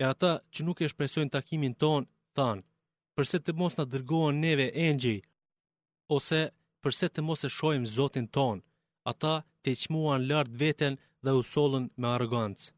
e 0.00 0.04
ata 0.12 0.32
që 0.52 0.60
nuk 0.66 0.78
e 0.84 0.90
shpresojnë 0.92 1.32
takimin 1.36 1.74
ton, 1.82 2.02
thanë, 2.36 2.64
përse 3.16 3.38
të 3.42 3.52
mos 3.60 3.74
në 3.76 3.84
dërgohen 3.92 4.40
neve 4.46 4.66
engjëj, 4.86 5.18
ose 6.16 6.40
përse 6.82 7.06
të 7.12 7.20
mos 7.28 7.40
e 7.48 7.54
shojmë 7.56 7.90
zotin 7.96 8.26
ton, 8.36 8.56
ata 9.12 9.34
të 9.62 9.74
qmuan 9.82 10.22
lartë 10.30 10.58
veten 10.62 10.94
dhe 11.24 11.34
usollën 11.40 11.86
me 12.00 12.06
arrogancë. 12.14 12.70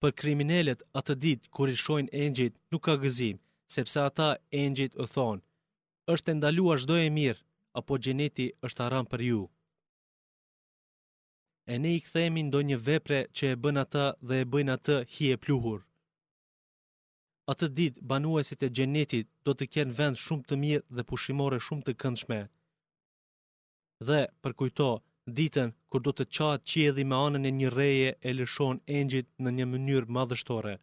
Për 0.00 0.12
kriminelet 0.20 0.80
atë 1.00 1.14
ditë 1.24 1.50
kur 1.54 1.70
i 1.72 1.78
shojnë 1.84 2.14
engjit 2.24 2.54
nuk 2.72 2.82
ka 2.86 2.94
gëzim, 3.04 3.36
sepse 3.74 3.98
ata 4.08 4.28
engjit 4.62 4.92
u 5.02 5.06
thonë, 5.14 5.44
është 6.14 6.32
e 6.32 6.36
ndaluar 6.38 6.78
shdoj 6.82 7.02
e 7.08 7.14
mirë, 7.18 7.42
apo 7.80 7.96
gjeneti 8.04 8.46
është 8.68 8.84
aran 8.88 9.06
për 9.12 9.20
ju 9.30 9.40
e 11.70 11.76
ne 11.82 11.92
i 11.96 12.00
kthemi 12.04 12.42
ndonjë 12.48 12.78
vepre 12.88 13.18
që 13.38 13.50
e 13.54 13.58
bën 13.62 13.78
atë 13.84 14.04
dhe 14.28 14.36
e 14.42 14.46
bën 14.52 14.72
atë 14.76 14.96
hi 15.14 15.28
e 15.34 15.38
pluhur. 15.44 15.80
Atë 17.52 17.66
ditë 17.78 18.02
banuesit 18.10 18.62
e 18.66 18.70
xhenetit 18.76 19.28
do 19.46 19.52
të 19.54 19.66
kenë 19.74 19.96
vend 19.98 20.20
shumë 20.24 20.46
të 20.48 20.58
mirë 20.62 20.86
dhe 20.96 21.06
pushimore 21.10 21.58
shumë 21.66 21.86
të 21.86 21.92
këndshme. 22.02 22.40
Dhe 24.08 24.20
për 24.42 24.52
kujto, 24.60 24.90
ditën 25.38 25.68
kur 25.90 26.00
do 26.06 26.12
të 26.14 26.24
qahet 26.34 26.66
qielli 26.70 27.04
me 27.10 27.16
anën 27.26 27.48
e 27.50 27.56
një 27.60 27.68
reje 27.78 28.10
e 28.28 28.34
lëshon 28.38 28.76
engjit 28.98 29.28
në 29.42 29.50
një 29.56 29.66
mënyrë 29.72 30.10
madhështore. 30.16 30.74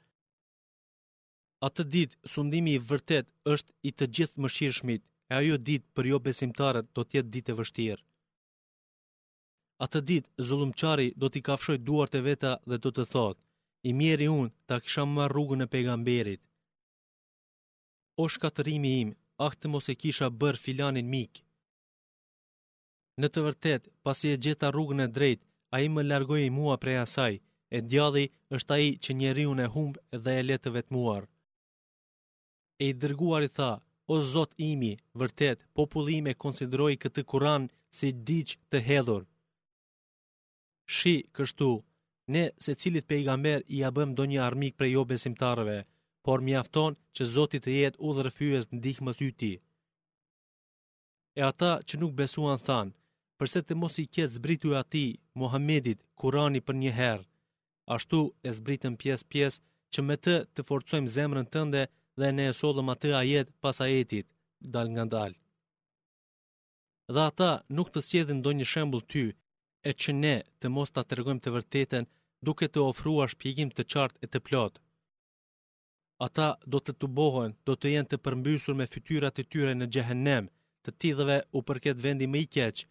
Atë 1.67 1.83
ditë 1.93 2.19
sundimi 2.33 2.75
i 2.79 2.83
vërtet 2.89 3.27
është 3.53 3.71
i 3.89 3.91
të 3.97 4.05
gjithë 4.15 4.41
mëshirshmit, 4.43 5.01
e 5.31 5.33
ajo 5.39 5.57
ditë 5.67 5.89
për 5.95 6.03
jo 6.11 6.17
besimtarët 6.27 6.87
do 6.95 7.01
të 7.03 7.15
jetë 7.17 7.33
ditë 7.35 7.51
e 7.51 7.57
vështirë. 7.59 8.03
Atë 9.85 9.99
dit, 10.09 10.25
zulumqari 10.47 11.03
do 11.21 11.27
t'i 11.33 11.41
kafshoj 11.47 11.77
duart 11.87 12.15
e 12.19 12.21
veta 12.27 12.51
dhe 12.69 12.77
do 12.83 12.89
të 12.95 13.03
thot, 13.11 13.37
i 13.87 13.91
mjeri 13.99 14.25
unë 14.39 14.53
ta 14.67 14.75
kisha 14.83 15.03
më 15.13 15.23
rrugën 15.31 15.65
e 15.65 15.71
pegamberit. 15.73 16.41
O 18.21 18.25
shkatërimi 18.33 18.91
im, 19.03 19.11
ahtë 19.47 19.65
mos 19.71 19.85
e 19.93 19.95
kisha 20.01 20.27
bërë 20.41 20.61
filanin 20.65 21.07
mik. 21.13 21.33
Në 23.21 23.27
të 23.31 23.45
vërtet, 23.47 23.83
pasi 24.05 24.27
e 24.33 24.41
gjeta 24.43 24.67
rrugën 24.73 25.03
e 25.05 25.07
drejt, 25.17 25.41
a 25.75 25.75
i 25.85 25.87
më 25.93 26.01
largoj 26.11 26.43
mua 26.57 26.75
prej 26.83 26.97
asaj, 27.05 27.33
e 27.75 27.79
djadhi 27.89 28.25
është 28.57 28.73
a 28.75 28.77
i 28.87 28.89
që 29.03 29.11
njeri 29.21 29.45
unë 29.53 29.63
e 29.67 29.71
humbë 29.75 30.21
dhe 30.23 30.35
e 30.41 30.45
letë 30.49 30.69
vetmuar. 30.75 31.23
E 32.81 32.85
i 32.91 32.93
dërguar 33.01 33.43
i 33.47 33.53
tha, 33.57 33.71
o 34.13 34.15
zot 34.33 34.51
imi, 34.71 34.93
vërtet, 35.21 35.59
populli 35.77 36.17
me 36.25 36.35
konsideroj 36.43 36.93
këtë 37.03 37.21
kuran 37.31 37.71
si 37.97 38.07
diqë 38.29 38.59
të 38.71 38.87
hedhur 38.91 39.25
shi 40.95 41.11
kështu, 41.37 41.69
ne 42.33 42.41
se 42.65 42.73
cilit 42.81 43.05
pe 43.09 43.15
i 43.21 43.23
gamber 43.27 43.59
i 43.75 43.77
abëm 43.89 44.11
do 44.17 44.23
një 44.31 44.39
armik 44.47 44.73
prej 44.79 44.91
jo 44.97 45.03
besimtarëve, 45.11 45.77
por 46.25 46.39
mi 46.45 46.53
afton 46.61 46.93
që 47.15 47.23
Zotit 47.33 47.65
e 47.71 47.73
jet 47.79 47.99
u 48.07 48.09
dhe 48.15 48.23
rëfyës 48.27 48.65
në 48.71 48.79
dikë 48.85 49.05
më 49.07 49.11
thyti. 49.19 49.51
E 51.39 51.41
ata 51.51 51.71
që 51.87 51.95
nuk 52.01 52.17
besuan 52.19 52.59
thanë, 52.67 52.95
përse 53.39 53.59
të 53.63 53.73
mos 53.81 53.95
i 54.03 54.05
kjetë 54.13 54.35
zbritu 54.37 54.69
ati, 54.81 55.05
Muhammedit, 55.39 55.99
Kurani 56.19 56.61
për 56.67 56.75
një 56.81 56.91
herë, 56.99 57.27
ashtu 57.95 58.19
e 58.47 58.49
zbritën 58.57 58.95
pjesë 59.01 59.25
pjesë 59.33 59.61
që 59.93 59.99
me 60.07 60.15
të 60.23 60.35
të 60.53 60.61
forcojmë 60.69 61.13
zemrën 61.15 61.47
tënde 61.53 61.83
dhe 62.19 62.27
ne 62.37 62.45
e 62.51 62.57
solëm 62.61 62.89
atë 62.93 63.09
a 63.19 63.21
jetë 63.31 63.53
pas 63.63 63.77
a 63.85 63.87
jetit, 63.93 64.27
dal 64.73 64.87
nga 64.93 65.05
dal. 65.13 65.33
Dhe 67.13 67.21
ata 67.29 67.51
nuk 67.77 67.87
të 67.93 67.99
sjedhin 68.07 68.43
do 68.45 68.51
një 68.57 68.65
shembul 68.73 69.03
ty, 69.11 69.25
e 69.87 69.91
që 70.01 70.11
ne 70.23 70.35
të 70.59 70.71
mos 70.75 70.91
të 70.91 71.01
atërgojmë 71.03 71.43
të 71.43 71.53
vërteten 71.55 72.07
duke 72.47 72.67
të 72.69 72.83
ofrua 72.91 73.27
shpjegim 73.31 73.71
të 73.75 73.85
qartë 73.93 74.23
e 74.23 74.27
të 74.31 74.39
plot. 74.47 74.79
Ata 76.27 76.47
do 76.71 76.79
të 76.83 76.95
të 76.99 77.07
bohën, 77.19 77.53
do 77.65 77.75
të 77.79 77.93
jenë 77.95 78.09
të 78.11 78.17
përmbysur 78.25 78.75
me 78.79 78.87
fytyrat 78.93 79.35
të 79.37 79.43
tyre 79.51 79.73
në 79.77 79.85
gjehenem, 79.93 80.49
të 80.83 80.89
tithëve 81.01 81.37
u 81.57 81.61
përket 81.67 82.01
vendi 82.05 82.27
me 82.31 82.41
i 82.43 82.47
keqë, 82.55 82.85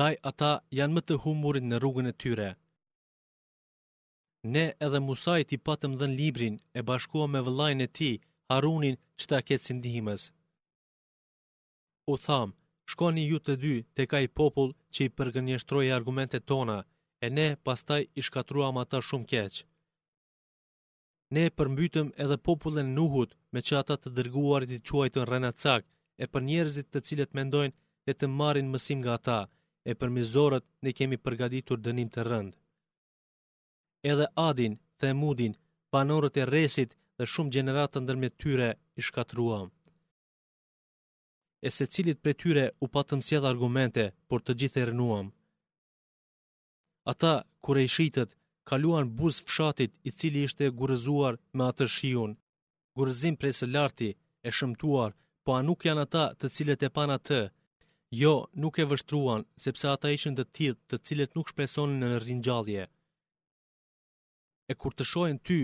daj 0.00 0.12
ata 0.30 0.50
janë 0.78 0.94
më 0.96 1.02
të 1.06 1.14
humurin 1.24 1.66
në 1.70 1.80
rrugën 1.82 2.10
e 2.12 2.18
tyre. 2.24 2.48
Ne 4.54 4.64
edhe 4.86 4.98
musaj 5.08 5.40
ti 5.50 5.56
patëm 5.66 5.92
dhe 6.00 6.06
në 6.10 6.18
librin 6.20 6.56
e 6.78 6.80
bashkua 6.88 7.26
me 7.32 7.40
vëllajnë 7.46 7.84
e 7.88 7.92
ti, 7.98 8.12
Harunin 8.52 8.96
që 9.18 9.24
ta 9.30 9.38
ketë 9.48 9.66
sindihimës. 9.68 10.22
U 12.12 12.14
thamë, 12.26 12.52
shkoni 12.92 13.26
ju 13.30 13.38
të 13.44 13.54
dy 13.62 13.74
të 13.96 14.04
ka 14.12 14.18
i 14.24 14.28
popull 14.38 14.72
që 14.94 15.04
i 15.08 15.12
përgënjështroj 15.18 15.86
argumente 15.98 16.40
tona, 16.50 16.78
e 17.26 17.30
ne 17.36 17.46
pastaj 17.66 18.02
i 18.18 18.22
shkatruam 18.28 18.76
ata 18.82 18.98
shumë 19.08 19.28
keqë. 19.32 19.64
Ne 21.34 21.44
e 21.48 21.54
përmbytëm 21.58 22.10
edhe 22.24 22.36
popullën 22.48 22.92
nuhut 22.98 23.30
me 23.52 23.60
që 23.66 23.72
ata 23.82 23.96
të 23.98 24.12
dërguarit 24.16 24.74
i 24.76 24.82
quajtën 24.88 25.28
rënacak, 25.32 25.84
e 26.22 26.24
për 26.32 26.42
njerëzit 26.48 26.86
të 26.90 27.00
cilët 27.06 27.32
mendojnë 27.38 27.76
dhe 28.06 28.12
të 28.16 28.26
marin 28.38 28.68
mësim 28.72 29.00
nga 29.02 29.14
ata, 29.18 29.40
e 29.90 29.92
për 30.00 30.12
mizorët 30.16 30.64
ne 30.84 30.90
kemi 30.98 31.18
përgaditur 31.24 31.78
dënim 31.86 32.08
të 32.14 32.20
rënd. 32.30 32.52
Edhe 34.12 34.26
Adin, 34.48 34.74
Themudin, 35.00 35.54
banorët 35.92 36.36
e 36.42 36.44
Resit 36.54 36.90
dhe 37.18 37.24
shumë 37.32 37.52
gjeneratë 37.54 37.92
të 37.94 38.00
ndërmjet 38.04 38.38
tyre 38.42 38.68
i 39.00 39.06
shkatruam 39.08 39.68
e 41.66 41.70
se 41.76 41.84
cilit 41.94 42.18
për 42.24 42.34
tyre 42.42 42.62
u 42.84 42.86
patëm 42.94 43.20
sjedh 43.26 43.46
argumente, 43.52 44.02
por 44.28 44.38
të 44.44 44.52
gjithë 44.60 44.80
e 44.82 44.86
rënuam. 44.90 45.28
Ata, 47.12 47.32
kure 47.64 47.84
i 47.86 47.90
shqitet, 47.94 48.34
kaluan 48.68 49.12
buz 49.20 49.36
fshatit 49.48 49.92
i 50.08 50.10
cili 50.18 50.40
ishte 50.48 50.66
gurëzuar 50.80 51.34
me 51.56 51.64
atër 51.70 51.88
shion. 51.96 52.32
Gurëzim 52.96 53.38
prej 53.40 53.54
së 53.58 53.66
larti, 53.74 54.10
e 54.46 54.48
shëmtuar, 54.56 55.10
po 55.44 55.50
a 55.58 55.60
nuk 55.68 55.86
janë 55.88 56.04
ata 56.06 56.24
të 56.40 56.52
cilet 56.56 56.84
e 56.88 56.94
pan 56.96 57.10
atë. 57.18 57.40
Jo, 58.22 58.34
nuk 58.62 58.74
e 58.82 58.88
vështruan, 58.90 59.46
sepse 59.64 59.86
ata 59.94 60.08
ishën 60.16 60.36
dhe 60.38 60.44
tjith 60.54 60.80
të 60.90 60.96
cilet 61.06 61.32
nuk 61.36 61.46
shpresonin 61.52 61.98
në 62.10 62.18
rinjallje. 62.26 62.84
E 64.70 64.72
kur 64.80 64.92
të 64.96 65.04
shojnë 65.12 65.44
ty, 65.46 65.60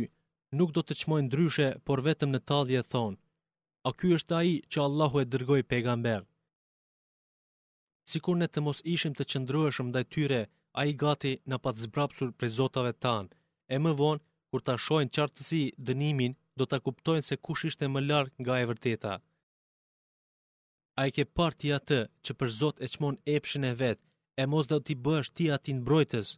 nuk 0.59 0.71
do 0.77 0.83
të 0.85 0.95
qmojnë 1.01 1.31
dryshe, 1.33 1.69
por 1.87 1.99
vetëm 2.09 2.31
në 2.33 2.41
talje 2.51 2.79
e 2.83 2.87
thonë 2.93 3.19
a 3.87 3.91
ky 3.99 4.11
është 4.17 4.35
ai 4.41 4.51
që 4.73 4.83
Allahu 4.87 5.21
e 5.21 5.29
dërgoi 5.33 5.63
pejgamber. 5.71 6.23
Sikur 8.11 8.37
ne 8.41 8.49
të 8.51 8.61
mos 8.65 8.81
ishim 8.95 9.15
të 9.15 9.25
qëndrueshëm 9.31 9.89
ndaj 9.91 10.05
tyre, 10.15 10.41
ai 10.81 10.91
gati 11.03 11.33
na 11.51 11.57
pat 11.65 11.77
zbrapsur 11.85 12.29
prej 12.39 12.53
zotave 12.59 12.93
tan. 13.05 13.27
E 13.75 13.77
më 13.85 13.93
vonë, 14.01 14.25
kur 14.51 14.61
ta 14.67 14.75
shohin 14.85 15.13
qartësi 15.17 15.63
dënimin, 15.87 16.33
do 16.59 16.65
ta 16.71 16.77
kuptojnë 16.87 17.27
se 17.29 17.37
kush 17.45 17.63
ishte 17.69 17.87
më 17.93 18.01
larg 18.11 18.31
nga 18.43 18.55
e 18.63 18.69
vërteta. 18.71 19.15
A 21.01 21.03
i 21.09 21.11
ke 21.17 21.25
parë 21.37 21.59
tia 21.61 21.79
të, 21.89 22.01
që 22.25 22.33
për 22.39 22.49
Zot 22.59 22.77
e 22.85 22.87
qmon 22.95 23.15
epshin 23.37 23.65
e 23.71 23.75
vetë, 23.81 24.05
e 24.43 24.45
mos 24.51 24.65
do 24.71 24.79
t'i 24.85 24.97
bësh 25.05 25.29
ti 25.37 25.45
atin 25.57 25.79
brojtës. 25.87 26.29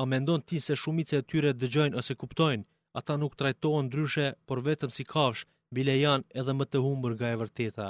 A 0.00 0.02
mendon 0.10 0.40
ti 0.48 0.56
se 0.66 0.74
shumice 0.82 1.16
e 1.20 1.26
tyre 1.30 1.50
dëgjojnë 1.60 1.98
ose 2.00 2.14
kuptojnë, 2.22 2.66
ata 2.98 3.12
nuk 3.18 3.38
trajtohen 3.38 3.86
ndryshe, 3.88 4.26
por 4.46 4.58
vetëm 4.68 4.90
si 4.96 5.04
kafsh, 5.14 5.44
bile 5.72 5.94
janë 6.04 6.26
edhe 6.40 6.52
më 6.58 6.64
të 6.72 6.78
humbër 6.84 7.12
nga 7.18 7.28
e 7.34 7.38
vërteta. 7.42 7.88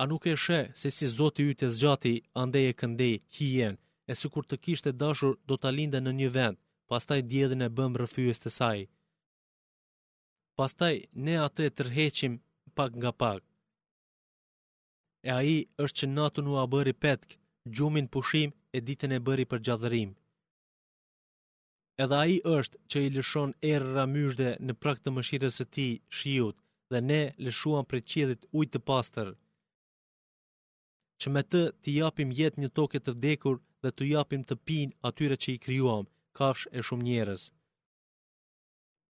A 0.00 0.02
nuk 0.10 0.24
e 0.32 0.36
she 0.44 0.58
se 0.80 0.88
si 0.96 1.06
zoti 1.18 1.42
ju 1.46 1.54
të 1.58 1.66
zgjati, 1.76 2.14
ande 2.42 2.60
e 2.70 2.72
këndej, 2.80 3.14
ki 3.32 3.46
jenë, 3.58 3.80
e 4.10 4.12
si 4.18 4.26
kur 4.32 4.44
të 4.46 4.56
kishte 4.64 4.90
dashur 5.00 5.34
do 5.48 5.54
të 5.58 5.68
linde 5.76 6.00
në 6.02 6.12
një 6.18 6.28
vend, 6.36 6.56
pastaj 6.90 7.20
djedhën 7.30 7.62
e 7.66 7.70
bëm 7.76 7.92
rëfyës 8.02 8.38
të 8.42 8.50
saj. 8.58 8.80
Pastaj 10.58 10.94
ne 11.24 11.34
atë 11.46 11.60
e 11.68 11.74
tërheqim 11.76 12.34
pak 12.76 12.90
nga 13.00 13.12
pak. 13.20 13.40
E 15.28 15.30
a 15.38 15.40
i 15.56 15.58
është 15.84 15.98
që 15.98 16.06
natën 16.16 16.50
u 16.50 16.54
a 16.62 16.64
bëri 16.72 16.94
petk, 17.02 17.28
gjumin 17.74 18.06
pushim 18.14 18.50
e 18.76 18.78
ditën 18.86 19.12
e 19.16 19.22
bëri 19.26 19.44
për 19.50 19.60
gjadërim 19.66 20.10
edhe 22.02 22.16
a 22.22 22.24
i 22.34 22.38
është 22.58 22.78
që 22.90 23.00
i 23.06 23.10
lëshon 23.16 23.50
erë 23.72 23.88
ramyshde 23.98 24.46
në 24.66 24.74
prak 24.82 25.00
të 25.04 25.12
mëshirës 25.16 25.58
e 25.64 25.66
ti, 25.74 25.88
shiut, 26.18 26.56
dhe 26.92 27.00
ne 27.10 27.20
lëshuam 27.44 27.88
për 27.90 28.00
qedit 28.12 28.46
ujtë 28.60 28.72
të 28.76 28.80
pastër. 28.90 29.32
Që 31.20 31.28
me 31.34 31.42
të 31.52 31.62
të 31.84 31.94
japim 32.00 32.30
jetë 32.38 32.60
një 32.62 32.68
toke 32.78 32.98
të 33.00 33.10
vdekur 33.16 33.58
dhe 33.82 33.90
të 33.96 34.04
japim 34.14 34.42
të 34.46 34.54
pin 34.68 34.88
atyre 35.10 35.36
që 35.42 35.48
i 35.56 35.62
kryuam, 35.66 36.04
kafsh 36.38 36.64
e 36.78 36.84
shumë 36.88 37.06
njerës. 37.08 37.42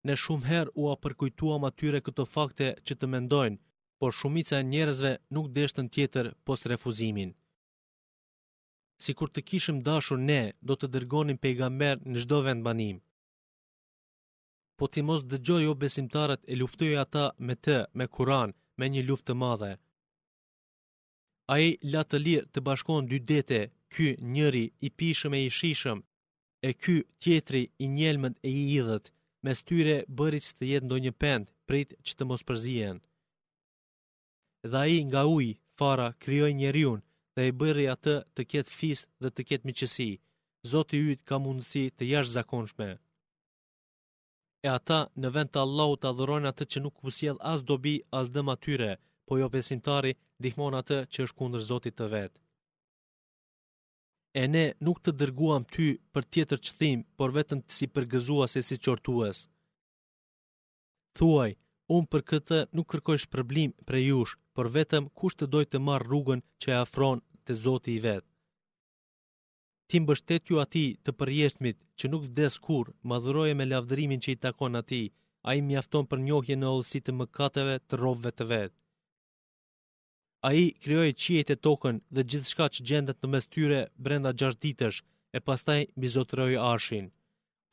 Ne 0.08 0.14
shumë 0.24 0.48
herë 0.50 0.74
u 0.80 0.82
përkujtuam 1.04 1.62
atyre 1.70 2.00
këto 2.06 2.24
fakte 2.34 2.68
që 2.86 2.94
të 2.98 3.06
mendojnë, 3.14 3.60
por 4.00 4.10
shumica 4.18 4.56
e 4.62 4.66
njerëzve 4.72 5.12
nuk 5.36 5.52
deshtën 5.58 5.88
tjetër 5.94 6.26
pos 6.46 6.66
refuzimin 6.72 7.30
si 9.02 9.14
kur 9.18 9.30
të 9.34 9.42
kishim 9.50 9.78
dashur 9.88 10.20
ne 10.30 10.42
do 10.70 10.76
të 10.80 10.88
dërgonim 10.94 11.38
pejgamber 11.44 11.98
në 12.10 12.20
gjdo 12.22 12.38
vend 12.46 12.64
banim. 12.66 12.98
Po 14.78 14.84
ti 14.92 15.02
mos 15.08 15.22
dëgjoj 15.30 15.62
o 15.70 15.74
besimtarët 15.82 16.42
e 16.52 16.58
luftoj 16.60 16.92
ata 17.04 17.24
me 17.46 17.54
të, 17.64 17.78
me 17.98 18.06
kuran, 18.14 18.50
me 18.78 18.84
një 18.92 19.02
luft 19.08 19.26
të 19.28 19.34
madhe. 19.42 19.72
A 21.52 21.54
i 21.66 21.70
la 21.92 22.02
të 22.10 22.18
lirë 22.24 22.48
të 22.52 22.64
bashkon 22.66 23.08
dy 23.10 23.18
dete, 23.30 23.60
ky 23.92 24.08
njëri 24.34 24.64
i 24.86 24.88
pishëm 24.98 25.32
e 25.38 25.40
i 25.48 25.50
shishëm, 25.58 25.98
e 26.68 26.70
ky 26.82 26.96
tjetri 27.22 27.62
i 27.84 27.86
njelmën 27.96 28.34
e 28.46 28.50
i 28.60 28.62
idhët, 28.78 29.06
me 29.44 29.52
styre 29.60 29.96
bërit 30.18 30.44
së 30.48 30.54
të 30.58 30.64
jetë 30.70 30.86
ndo 30.88 30.96
një 31.04 31.12
pend, 31.22 31.44
prit 31.68 31.88
që 32.06 32.12
të 32.16 32.24
mos 32.30 32.42
përzien. 32.48 32.96
Dha 34.72 34.82
i 34.96 34.98
nga 35.08 35.22
uj, 35.36 35.48
fara, 35.78 36.08
kryoj 36.24 36.52
njeriun, 36.60 37.00
dhe 37.34 37.48
i 37.48 37.54
bëri 37.60 37.84
atë 37.94 38.14
të 38.36 38.44
ketë 38.52 38.74
fis 38.78 39.04
dhe 39.22 39.30
të 39.36 39.46
ketë 39.50 39.68
miqësi. 39.68 40.10
Zoti 40.70 40.98
i 41.02 41.08
yt 41.14 41.22
ka 41.30 41.38
mundësi 41.44 41.84
të 41.96 42.08
jashtëzakonshme. 42.12 42.88
E 44.66 44.68
ata 44.78 44.98
në 45.22 45.28
vend 45.34 45.50
të 45.52 45.62
Allahut 45.64 46.00
të 46.02 46.10
adhurojnë 46.12 46.50
atë 46.52 46.64
që 46.72 46.82
nuk 46.84 47.00
usjell 47.10 47.38
as 47.52 47.64
dobi 47.70 47.94
as 48.18 48.28
dëm 48.36 48.52
atyre, 48.54 48.90
po 49.26 49.32
jo 49.40 49.48
besimtari 49.54 50.12
dihmon 50.44 50.76
atë 50.80 50.98
që 51.12 51.26
është 51.26 51.38
kundër 51.40 51.64
Zotit 51.70 51.96
të 51.98 52.06
vet. 52.14 52.32
E 54.42 54.44
ne 54.54 54.64
nuk 54.86 55.00
të 55.02 55.10
dërguam 55.20 55.62
ty 55.74 55.88
për 56.12 56.22
tjetër 56.32 56.60
qëthim, 56.66 56.98
por 57.16 57.34
vetëm 57.38 57.58
të 57.64 57.72
si 57.78 57.86
përgëzua 57.94 58.46
se 58.52 58.60
si 58.68 58.76
qortuës. 58.84 59.36
Thuaj, 61.16 61.50
unë 61.96 62.10
për 62.12 62.22
këtë 62.30 62.58
nuk 62.76 62.86
kërkoj 62.92 63.18
shpërblim 63.24 63.70
për 63.88 63.94
jush, 64.08 64.34
për 64.58 64.68
vetëm 64.76 65.06
kush 65.20 65.36
të 65.40 65.46
dojtë 65.52 65.72
të 65.74 65.80
marrë 65.88 66.06
rrugën 66.08 66.40
që 66.62 66.70
e 66.72 66.76
afron 66.84 67.20
të 67.48 67.54
zoti 67.64 67.94
i 67.96 68.00
vetë. 68.06 68.26
Ti 69.90 70.00
mbështet 70.02 70.50
ju 70.50 70.58
ati 70.64 70.82
të 71.04 71.14
përjeshtmit 71.20 71.78
që 71.98 72.10
nuk 72.12 72.26
vdes 72.26 72.58
kur, 72.66 72.90
madhuroje 73.12 73.54
me 73.56 73.64
lavdërimin 73.70 74.22
që 74.24 74.30
i 74.34 74.40
takon 74.46 74.76
ati, 74.82 75.02
a 75.48 75.50
i 75.58 75.62
mjafton 75.68 76.06
për 76.10 76.18
njohje 76.28 76.56
në 76.58 76.66
olësi 76.74 77.00
të 77.04 77.12
mëkateve 77.20 77.76
të 77.88 77.98
rovve 78.02 78.32
të 78.36 78.44
vetë. 78.52 78.76
A 80.48 80.48
i 80.62 80.64
kryoj 80.84 81.10
qijet 81.22 81.52
e 81.54 81.58
tokën 81.64 82.00
dhe 82.14 82.24
gjithë 82.30 82.50
shka 82.52 82.66
që 82.74 82.86
gjendet 82.88 83.18
në 83.22 83.28
mes 83.34 83.46
tyre 83.54 83.80
brenda 84.06 84.30
gjasht 84.40 84.62
ditësh 84.64 85.00
e 85.36 85.38
pastaj 85.48 85.80
bizotëroj 86.02 86.52
arshin. 86.72 87.10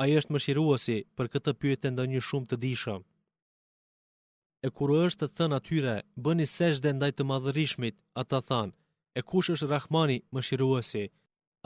A 0.02 0.04
i 0.12 0.18
është 0.20 0.34
më 0.36 0.40
shiruasi 0.46 0.98
për 1.18 1.32
këtë 1.34 1.52
pyet 1.62 1.88
e 1.88 1.92
ndonjë 1.94 2.22
shumë 2.30 2.50
të 2.52 2.60
dishëm. 2.66 3.09
E 4.66 4.70
kur 4.78 4.92
është 4.98 5.28
thënë 5.40 5.58
atyre, 5.60 5.92
bëni 6.24 6.46
seshde 6.54 6.92
ndaj 6.96 7.10
të 7.20 7.26
madhërishmit, 7.32 7.96
ata 8.22 8.40
thanë, 8.50 8.74
e 9.20 9.22
kush 9.30 9.50
është 9.56 9.70
Rahmani 9.74 10.18
më 10.36 10.42
shiruesi, 10.48 11.04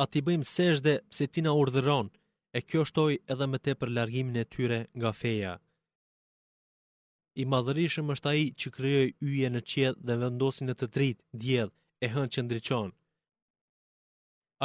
ati 0.03 0.19
bëjmë 0.27 0.47
seshde 0.55 0.93
pse 1.11 1.27
ti 1.33 1.41
na 1.45 1.53
urdhëron, 1.61 2.11
e 2.57 2.59
kjo 2.67 2.81
shtoj 2.89 3.13
edhe 3.35 3.45
më 3.53 3.59
tepër 3.67 3.89
largimin 3.97 4.37
e 4.43 4.49
tyre 4.55 4.79
nga 4.97 5.11
feja. 5.21 5.53
I 7.41 7.43
madhërishëm 7.53 8.13
është 8.15 8.31
ai 8.33 8.43
që 8.61 8.73
krijoi 8.75 9.07
yje 9.31 9.49
në 9.53 9.61
qiell 9.71 9.95
dhe 10.07 10.19
vendosi 10.23 10.63
në 10.67 10.73
të 10.79 10.87
dritë 10.97 11.23
diell 11.45 11.71
e 12.03 12.07
hënë 12.13 12.31
që 12.35 12.41
ndriçon. 12.45 12.91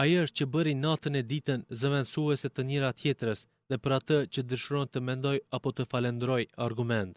Ai 0.02 0.12
është 0.24 0.36
që 0.40 0.46
bëri 0.54 0.74
natën 0.82 1.16
e 1.20 1.22
ditën 1.32 1.64
zëvendësuese 1.80 2.48
të 2.52 2.62
njëra 2.68 2.90
tjetrës 3.00 3.40
dhe 3.70 3.76
për 3.84 3.92
atë 4.00 4.18
që 4.34 4.46
dëshiron 4.50 4.92
të 4.92 5.00
mendoj 5.08 5.36
apo 5.60 5.70
të 5.76 5.88
falendroj 5.94 6.42
argument. 6.68 7.16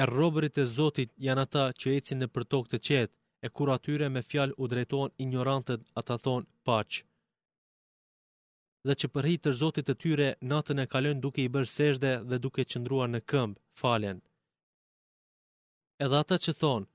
E 0.00 0.02
robërit 0.16 0.56
e 0.62 0.64
Zotit 0.76 1.10
janë 1.26 1.42
ata 1.46 1.64
që 1.80 1.92
ecin 1.98 2.18
në 2.22 2.26
përtok 2.34 2.48
tokë 2.54 2.70
të 2.74 2.78
qetë, 2.86 3.14
e 3.44 3.46
kur 3.56 3.68
atyre 3.74 4.06
me 4.14 4.22
fjal 4.30 4.50
u 4.62 4.64
drejtojnë 4.72 5.16
ignorantët 5.24 5.82
ata 6.00 6.14
thonë 6.24 6.48
paqë. 6.66 7.04
Dhe 8.88 8.94
që 9.00 9.06
përhi 9.14 9.34
të 9.42 9.50
Zotit 9.60 9.86
të 9.88 9.94
tyre, 10.02 10.28
natën 10.52 10.82
e 10.84 10.88
kalën 10.94 11.20
duke 11.24 11.40
i 11.44 11.52
bërë 11.56 11.70
seshde 11.76 12.10
dhe 12.30 12.40
duke 12.46 12.66
qëndruar 12.72 13.08
në 13.12 13.20
këmbë, 13.32 13.60
falen. 13.82 14.18
Edhe 16.04 16.18
ata 16.24 16.36
që 16.44 16.52
thonë, 16.62 16.90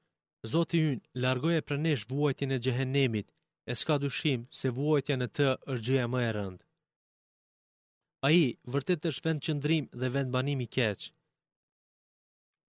Zoti 0.52 0.78
ynë 0.90 1.06
largoje 1.24 1.62
për 1.68 1.78
nesh 1.86 2.06
vuajtjen 2.12 2.54
e 2.56 2.62
gjehenemit, 2.66 3.28
e 3.72 3.74
s'ka 3.80 3.96
dushim 4.04 4.42
se 4.60 4.68
vuajtja 4.78 5.16
në 5.20 5.28
të 5.36 5.48
është 5.74 5.86
gjëja 5.88 6.06
më 6.14 6.20
e 6.30 6.32
rëndë. 6.38 6.64
A 8.26 8.28
i, 8.44 8.46
vërtet 8.74 9.10
është 9.12 9.26
vend 9.28 9.44
qëndrim 9.46 9.86
dhe 10.00 10.12
vend 10.16 10.34
banimi 10.36 10.68
keqë 10.76 11.12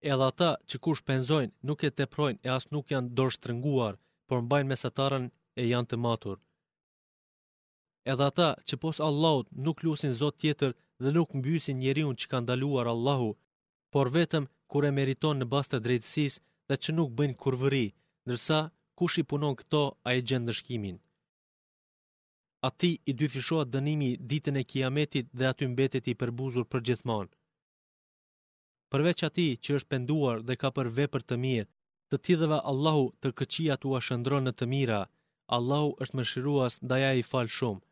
edhe 0.08 0.26
ata 0.32 0.50
që 0.69 0.76
kush 0.85 1.00
shpenzojnë 1.02 1.52
nuk 1.69 1.81
e 1.88 1.94
teprojnë 2.00 2.43
e 2.47 2.49
as 2.56 2.64
nuk 2.73 2.93
janë 2.93 3.11
dorë 3.19 3.35
shtrënguar, 3.37 3.99
por 4.29 4.41
mbajnë 4.47 4.70
mesatarën 4.73 5.26
e 5.61 5.67
janë 5.73 5.91
të 5.91 5.97
matur. 6.05 6.38
Edhe 8.12 8.25
ata 8.31 8.49
që 8.67 8.75
pos 8.82 9.00
Allahut 9.08 9.49
nuk 9.67 9.82
lusin 9.85 10.14
Zot 10.20 10.37
tjetër 10.43 10.73
dhe 11.02 11.11
nuk 11.17 11.31
mbysin 11.38 11.79
njeriun 11.81 12.17
që 12.20 12.26
ka 12.31 12.38
ndaluar 12.43 12.87
Allahu, 12.94 13.31
por 13.93 14.06
vetëm 14.17 14.44
kur 14.70 14.82
e 14.88 14.97
meriton 14.99 15.37
në 15.38 15.47
bastë 15.52 15.70
të 15.76 15.85
drejtësis 15.87 16.35
dhe 16.69 16.75
që 16.82 16.91
nuk 16.99 17.08
bëjnë 17.19 17.38
kurvëri, 17.43 17.87
nërsa 18.29 18.58
kush 18.99 19.17
i 19.23 19.25
punon 19.31 19.55
këto 19.61 19.82
a 20.06 20.08
e 20.19 20.20
gjendë 20.29 20.52
shkimin. 20.58 20.97
Ati 22.69 22.91
i 23.11 23.12
dyfishoat 23.20 23.69
dënimi 23.75 24.11
ditën 24.31 24.56
e 24.62 24.67
kiametit 24.70 25.26
dhe 25.38 25.44
aty 25.52 25.64
mbetet 25.73 26.05
i 26.12 26.19
përbuzur 26.20 26.64
për 26.70 26.81
gjithmonë 26.88 27.31
përveç 28.94 29.20
ati 29.28 29.44
që 29.64 29.75
është 29.78 29.90
penduar 29.92 30.40
dhe 30.46 30.54
ka 30.60 30.70
për 30.76 30.88
vepër 30.98 31.25
të 31.28 31.37
mirë, 31.44 31.66
të 32.10 32.16
tjithëve 32.26 32.56
Allahu 32.70 33.04
të 33.22 33.32
këqia 33.40 33.76
tua 33.82 34.00
shëndron 34.06 34.46
në 34.48 34.52
të 34.58 34.66
mira, 34.72 35.00
Allahu 35.56 35.90
është 36.02 36.16
më 36.20 36.25
shiruas 36.31 36.78
dhe 36.90 36.98
i 37.20 37.25
falë 37.31 37.52
shumë. 37.58 37.82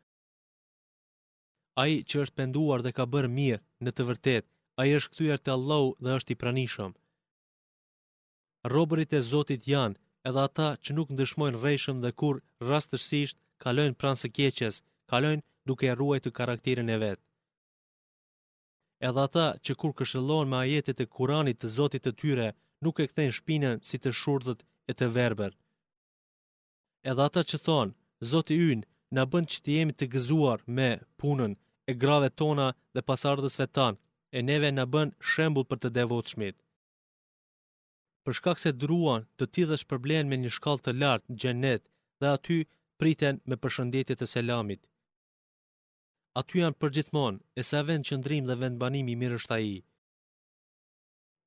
A 1.81 1.83
i 1.93 1.95
që 2.09 2.15
është 2.23 2.37
penduar 2.41 2.81
dhe 2.83 2.91
ka 2.97 3.05
bërë 3.13 3.31
mirë 3.37 3.63
në 3.85 3.91
të 3.95 4.03
vërtet, 4.09 4.43
a 4.79 4.81
i 4.89 4.95
është 4.97 5.11
këtujar 5.13 5.39
të 5.43 5.53
Allahu 5.57 5.89
dhe 6.03 6.15
është 6.17 6.31
i 6.35 6.39
pranishëm. 6.41 6.91
Robërit 8.73 9.13
e 9.17 9.21
Zotit 9.31 9.69
janë 9.73 9.99
edhe 10.29 10.41
ata 10.47 10.67
që 10.83 10.95
nuk 10.97 11.13
ndëshmojnë 11.15 11.61
rejshëm 11.63 12.03
dhe 12.03 12.11
kur 12.21 12.41
rastësisht 12.71 13.37
kalojnë 13.63 13.97
pranë 14.01 14.21
së 14.23 14.33
keqes, 14.39 14.83
kalojnë 15.11 15.45
duke 15.69 15.87
e 15.91 15.97
ruaj 15.99 16.19
të 16.23 16.35
karakterin 16.39 16.95
e 16.95 16.99
vetë 17.05 17.21
edhe 19.07 19.21
ata 19.27 19.45
që 19.65 19.73
kur 19.79 19.93
këshëllohen 19.99 20.49
me 20.51 20.57
ajetet 20.63 20.99
e 21.03 21.09
kuranit 21.15 21.59
të 21.61 21.67
zotit 21.77 22.03
të 22.05 22.11
tyre, 22.21 22.47
nuk 22.83 22.95
e 22.99 23.05
këthejnë 23.09 23.35
shpinën 23.39 23.77
si 23.89 23.97
të 24.01 24.11
shurdhët 24.19 24.61
e 24.91 24.93
të 24.99 25.07
verber. 25.17 25.53
Edhe 27.09 27.23
ata 27.29 27.41
që 27.49 27.57
thonë, 27.67 27.93
zotit 28.31 28.61
ynë, 28.73 28.87
në 29.15 29.21
bënd 29.31 29.47
që 29.51 29.59
të 29.63 29.71
jemi 29.77 29.93
të 29.97 30.05
gëzuar 30.13 30.59
me 30.77 30.89
punën 31.19 31.53
e 31.89 31.93
grave 32.01 32.29
tona 32.41 32.67
dhe 32.95 33.05
pasardhësve 33.09 33.59
vetan, 33.67 33.95
e 34.37 34.43
neve 34.49 34.69
në 34.73 34.83
bënd 34.93 35.11
shembul 35.31 35.65
për 35.69 35.77
të 35.81 35.93
devot 35.99 36.27
Për 36.31 36.53
Përshkak 38.33 38.57
se 38.61 38.71
druan 38.81 39.23
të 39.39 39.45
tjithë 39.53 39.77
shpërblen 39.83 40.27
me 40.29 40.37
një 40.39 40.51
shkall 40.57 40.79
të 40.83 40.91
lartë 41.01 41.25
në 41.31 41.37
gjenet 41.41 41.83
dhe 42.19 42.27
aty 42.35 42.57
priten 42.99 43.35
me 43.49 43.55
përshëndetit 43.63 44.19
e 44.25 44.27
selamit 44.35 44.81
aty 46.39 46.61
janë 46.63 46.75
përgjithmonë, 46.81 47.41
e 47.59 47.61
sa 47.69 47.79
vend 47.87 48.05
qëndrim 48.07 48.45
dhe 48.47 48.55
vend 48.61 48.79
banimi 48.81 49.15
mirë 49.21 49.39
është 49.41 49.55
ai. 49.57 49.69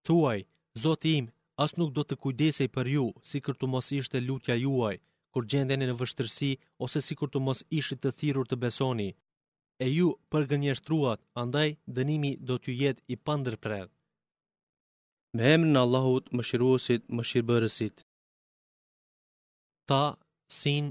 Thuaj, 0.06 0.40
Zoti 0.82 1.12
im, 1.20 1.26
as 1.64 1.72
nuk 1.78 1.90
do 1.96 2.02
të 2.06 2.16
kujdesej 2.22 2.68
për 2.76 2.87
ju, 2.96 3.04
si 3.30 3.38
të 3.61 3.66
mos 3.72 3.88
ishte 3.99 4.18
lutja 4.28 4.56
juaj, 4.64 4.96
kur 5.32 5.42
gjendeni 5.50 5.87
në 5.88 5.94
vështërsi 6.00 6.50
ose 6.84 6.99
si 7.06 7.14
të 7.28 7.38
mos 7.46 7.58
ishit 7.78 8.00
të 8.02 8.11
thirrur 8.18 8.46
të 8.49 8.56
besoni. 8.64 9.11
E 9.84 9.87
ju 9.96 10.08
përgënjeshtruat, 10.32 11.20
andaj 11.42 11.68
dënimi 11.96 12.32
do 12.49 12.54
t'ju 12.61 12.72
jetë 12.82 13.02
i 13.14 13.16
pandërprer. 13.26 13.87
Me 15.37 15.44
emrin 15.54 15.80
Allahut, 15.84 16.25
Mëshiruesit, 16.37 17.02
Mëshirbërësit. 17.16 17.96
Ta 19.88 20.02
Sin 20.61 20.84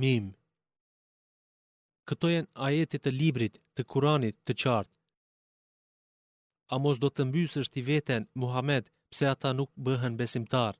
Mim 0.00 0.26
këto 2.10 2.28
janë 2.32 2.48
ajetit 2.66 3.02
të 3.04 3.12
librit 3.20 3.56
të 3.76 3.84
Kuranit 3.92 4.36
të 4.46 4.54
qartë. 4.62 4.92
A 6.72 6.74
mos 6.84 6.98
do 7.02 7.08
të 7.12 7.26
mbysësht 7.28 7.78
i 7.80 7.86
veten 7.90 8.26
Muhammed 8.42 8.88
pse 9.12 9.28
ata 9.34 9.52
nuk 9.58 9.70
bëhen 9.86 10.18
besimtar? 10.20 10.74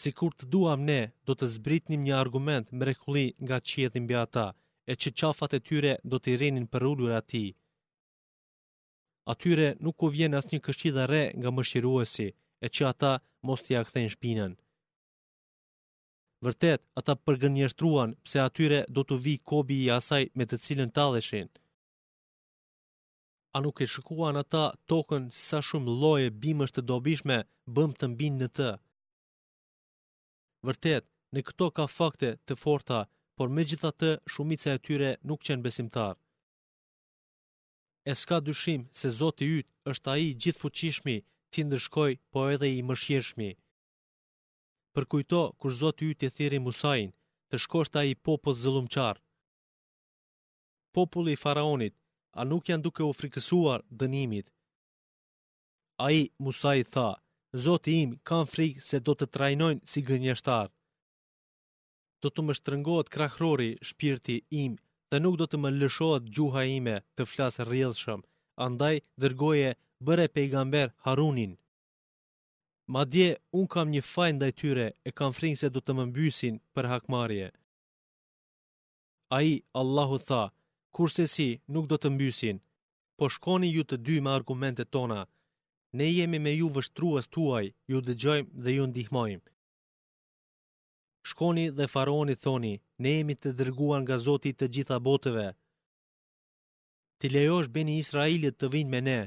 Si 0.00 0.10
kur 0.18 0.32
të 0.34 0.46
duam 0.54 0.84
ne, 0.90 1.00
do 1.26 1.32
të 1.36 1.46
zbritnim 1.56 2.04
një 2.06 2.14
argument 2.24 2.66
mrekulli 2.80 3.24
nga 3.44 3.58
qjetin 3.68 4.04
bja 4.10 4.20
ata, 4.26 4.46
e 4.90 4.92
që 5.00 5.08
qafat 5.18 5.52
e 5.58 5.60
tyre 5.68 5.92
do 6.10 6.16
të 6.20 6.28
i 6.32 6.36
rinin 6.42 6.66
për 6.72 6.86
ullur 6.90 7.12
ati. 7.20 7.44
Atyre 9.32 9.68
nuk 9.84 10.02
u 10.06 10.12
vjen 10.14 10.38
asnjë 10.40 10.62
këshillë 10.66 11.04
re 11.12 11.22
nga 11.38 11.50
mëshiruesi, 11.56 12.28
e 12.64 12.66
që 12.74 12.82
ata 12.92 13.12
mos 13.46 13.60
t'i 13.62 13.74
jakëthejnë 13.74 13.90
kthejnë 13.90 14.14
shpinën. 14.14 14.54
Vërtet, 16.46 16.80
ata 17.00 17.12
përgënjështruan 17.28 18.12
pse 18.12 18.20
pëse 18.28 18.38
atyre 18.48 18.76
do 18.98 19.02
të 19.08 19.14
vi 19.24 19.32
kobi 19.50 19.74
i 19.86 19.90
asaj 19.98 20.22
me 20.40 20.44
të 20.50 20.56
cilën 20.66 20.90
taleshen. 20.98 21.48
A 23.56 23.58
nuk 23.66 23.76
e 23.84 23.86
shkuan 23.94 24.36
ata 24.42 24.62
tokën 24.92 25.24
si 25.36 25.42
sa 25.50 25.58
shumë 25.68 25.96
loje 26.04 26.28
bimësht 26.44 26.74
të 26.78 26.82
dobishme 26.92 27.36
bëm 27.76 27.92
të 28.00 28.04
mbinë 28.12 28.38
në 28.44 28.48
të. 28.58 28.70
Vërtet, 30.70 31.04
në 31.36 31.40
këto 31.48 31.66
ka 31.78 31.84
fakte 31.98 32.30
të 32.46 32.54
forta, 32.62 33.00
por 33.36 33.46
me 33.56 33.62
gjitha 33.70 33.90
të 34.00 34.10
shumit 34.36 34.60
se 34.64 34.70
atyre 34.78 35.10
nuk 35.30 35.44
qenë 35.48 35.64
besimtar. 35.66 36.14
E 38.10 38.12
s'ka 38.20 38.36
dyshim 38.48 38.82
se 39.00 39.08
Zotë 39.18 39.42
i 39.44 39.48
ytë 39.60 39.72
është 39.94 40.10
ai 40.14 40.28
gjithë 40.42 40.60
fuqishmi, 40.64 41.16
ti 41.52 41.60
ndërshkoj, 41.68 42.12
po 42.32 42.40
edhe 42.54 42.68
i 42.78 42.86
mëshjeshmi 42.90 43.50
për 44.96 45.04
kujto 45.12 45.40
kur 45.60 45.74
Zoti 45.80 46.06
yt 46.12 46.22
i 46.22 46.30
thirri 46.36 46.58
Musain 46.64 47.10
të 47.50 47.60
shkosh 47.64 47.90
ta 47.94 48.02
i 48.04 48.14
popull 48.28 48.56
zëllumqar. 48.62 49.18
Populli 50.96 51.34
i 51.36 51.40
faraonit 51.44 51.94
a 52.32 52.42
nuk 52.50 52.70
janë 52.70 52.82
duke 52.86 53.02
u 53.08 53.12
frikësuar 53.20 53.84
dënimit? 54.02 54.46
A 56.06 56.10
i, 56.18 56.22
Musa 56.44 56.72
i 56.80 56.84
tha, 56.94 57.08
Zoti 57.64 57.94
im 58.04 58.12
kanë 58.30 58.48
frikë 58.54 58.84
se 58.88 59.00
do 59.06 59.14
të 59.18 59.26
trajnojnë 59.36 59.88
si 59.92 60.02
gënjështar. 60.10 60.70
Do 62.22 62.28
të 62.30 62.44
më 62.46 62.56
shtrëngohet 62.58 63.12
krahrori 63.14 63.70
shpirti 63.90 64.38
im 64.62 64.74
dhe 65.12 65.20
nuk 65.22 65.38
do 65.40 65.46
të 65.50 65.58
më 65.62 65.74
lëshohet 65.80 66.28
gjuha 66.36 66.64
ime 66.78 66.96
të 67.18 67.26
flasë 67.30 67.66
rrjelëshëm, 67.68 68.20
andaj 68.66 68.96
dërgoje 69.22 69.70
bëre 70.06 70.26
pejgamber 70.34 70.88
Harunin 71.06 71.52
Ma 72.92 73.04
dje, 73.06 73.34
un 73.58 73.66
kam 73.72 73.90
një 73.94 74.00
fajn 74.12 74.38
dhe 74.42 74.46
tyre 74.60 74.86
e 75.06 75.10
kam 75.18 75.34
fring 75.38 75.54
se 75.60 75.68
du 75.74 75.80
të 75.82 75.94
më 75.98 76.06
mbysin 76.10 76.54
për 76.74 76.86
hakmarje. 76.92 77.50
A 79.36 79.38
i, 79.46 79.52
Allahu 79.80 80.16
tha, 80.30 80.40
kurse 80.98 81.26
si 81.34 81.46
nuk 81.76 81.86
do 81.92 81.96
të 82.02 82.10
mbysin, 82.14 82.58
po 83.18 83.28
shkoni 83.36 83.68
ju 83.76 83.84
të 83.86 83.96
dy 84.08 84.16
me 84.26 84.32
argumentet 84.32 84.90
tona. 84.96 85.20
Ne 85.98 86.06
jemi 86.10 86.40
me 86.46 86.52
ju 86.56 86.72
vështruas 86.78 87.30
tuaj, 87.36 87.66
ju 87.90 88.02
dëgjojmë 88.08 88.50
dhe 88.64 88.74
ju 88.76 88.84
ndihmojmë. 88.90 89.46
Shkoni 91.30 91.68
dhe 91.78 91.86
faroni 91.94 92.36
thoni, 92.42 92.74
ne 93.02 93.10
jemi 93.16 93.34
të 93.38 93.54
dërguan 93.60 94.02
nga 94.04 94.18
zotit 94.26 94.58
të 94.58 94.66
gjitha 94.74 94.98
botëve. 95.06 95.46
Ti 97.18 97.26
lejosh 97.36 97.70
beni 97.76 97.98
Israelit 98.02 98.54
të 98.58 98.66
vinë 98.74 98.92
me 98.96 99.04
ne. 99.10 99.20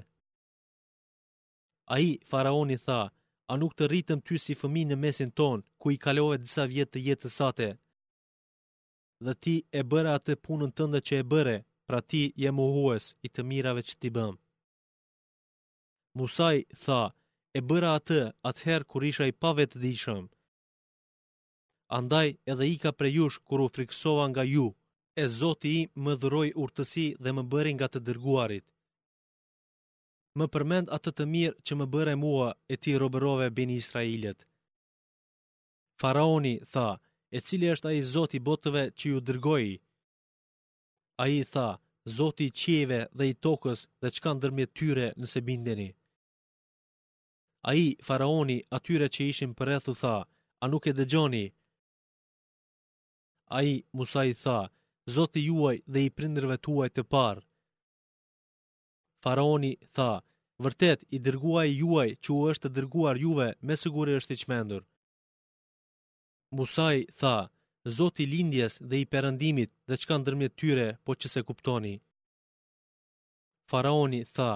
A 1.93 1.95
i, 2.07 2.09
faraoni 2.31 2.81
tha, 2.87 3.01
a 3.51 3.55
nuk 3.59 3.73
të 3.75 3.87
rritëm 3.89 4.19
ty 4.27 4.35
si 4.43 4.53
fëmi 4.61 4.83
në 4.87 4.97
mesin 5.03 5.31
ton, 5.39 5.59
ku 5.81 5.87
i 5.93 6.01
kalohet 6.05 6.41
disa 6.45 6.63
vjetë 6.73 6.91
të 6.93 6.99
jetë 7.07 7.29
sate. 7.37 7.69
Dhe 9.25 9.33
ti 9.43 9.55
e 9.79 9.81
bëra 9.91 10.13
atë 10.19 10.37
punën 10.45 10.71
tënde 10.77 10.99
që 11.07 11.15
e 11.21 11.27
bëre, 11.31 11.57
pra 11.87 11.99
ti 12.09 12.23
je 12.43 12.49
muhues 12.57 13.05
i 13.25 13.29
të 13.33 13.41
mirave 13.49 13.81
që 13.87 13.95
ti 14.01 14.09
bëm. 14.15 14.33
Musaj 16.19 16.57
tha, 16.83 17.01
e 17.57 17.59
bëra 17.69 17.91
atë 17.99 18.21
atëherë 18.49 18.87
kur 18.89 19.03
isha 19.11 19.25
i 19.29 19.37
pavet 19.41 19.71
dhe 19.81 19.91
Andaj 21.97 22.29
edhe 22.51 22.65
i 22.73 22.77
ka 22.83 22.91
prejush 22.99 23.37
kur 23.47 23.59
u 23.65 23.67
friksova 23.75 24.25
nga 24.29 24.43
ju, 24.53 24.67
e 25.21 25.23
zoti 25.37 25.69
i 25.79 25.89
më 26.03 26.13
dhëroj 26.21 26.49
urtësi 26.63 27.07
dhe 27.23 27.29
më 27.35 27.43
bëri 27.51 27.71
nga 27.75 27.87
të 27.91 27.99
dërguarit. 28.07 28.65
Më 30.39 30.45
përmend 30.53 30.87
atë 30.95 31.11
të 31.17 31.25
mirë 31.33 31.59
që 31.67 31.75
më 31.79 31.85
bëre 31.95 32.13
mua 32.23 32.45
e 32.73 32.77
ti 32.83 32.93
robërove 33.01 33.47
bini 33.57 33.75
Israelit. 33.83 34.45
Faraoni, 36.01 36.53
tha, 36.73 36.85
e 37.35 37.39
cili 37.47 37.69
është 37.73 37.89
aji 37.91 38.01
Zoti 38.13 38.39
botëve 38.47 38.83
që 38.99 39.11
ju 39.11 39.19
dërgoj? 39.27 39.67
Aji, 41.25 41.41
tha, 41.53 41.67
Zoti 42.17 42.47
qieve 42.61 42.99
dhe 43.17 43.27
i 43.31 43.33
tokës 43.45 43.85
dhe 44.01 44.13
që 44.15 44.23
kanë 44.25 44.41
dërmjet 44.45 44.73
tyre 44.79 45.05
nëse 45.21 45.43
bindeni. 45.49 45.89
Aji, 47.71 47.87
Faraoni, 48.07 48.57
atyre 48.79 49.07
që 49.13 49.29
ishim 49.33 49.51
përrethu, 49.59 49.93
tha, 50.01 50.15
a 50.63 50.65
nuk 50.71 50.89
e 50.91 50.95
dëgjoni? 50.99 51.45
Aji, 53.59 53.77
Musa, 53.97 54.25
i 54.31 54.33
tha, 54.43 54.57
Zoti 55.17 55.45
juaj 55.49 55.77
dhe 55.93 56.07
i 56.07 56.13
prindrëve 56.17 56.57
tuaj 56.65 56.89
të 56.95 57.05
parë. 57.13 57.43
Faraoni 59.23 59.71
tha, 59.95 60.11
vërtet 60.65 61.05
i 61.15 61.19
dërguaj 61.25 61.69
juaj 61.81 62.09
që 62.23 62.29
u 62.37 62.39
është 62.51 62.69
të 62.69 62.73
dërguar 62.77 63.17
juve 63.25 63.47
me 63.69 63.75
sëgure 63.81 64.17
është 64.19 64.35
i 64.35 64.39
qmendur. 64.41 64.81
Musaj 66.57 66.97
tha, 67.19 67.35
zoti 67.97 68.25
lindjes 68.33 68.73
dhe 68.89 68.99
i 69.03 69.07
perëndimit 69.13 69.71
dhe 69.87 69.95
që 69.99 70.09
kanë 70.09 70.25
dërmjet 70.27 70.57
tyre, 70.59 70.87
po 71.05 71.15
që 71.19 71.31
se 71.33 71.43
kuptoni. 71.49 71.95
Faraoni 73.71 74.21
tha, 74.35 74.51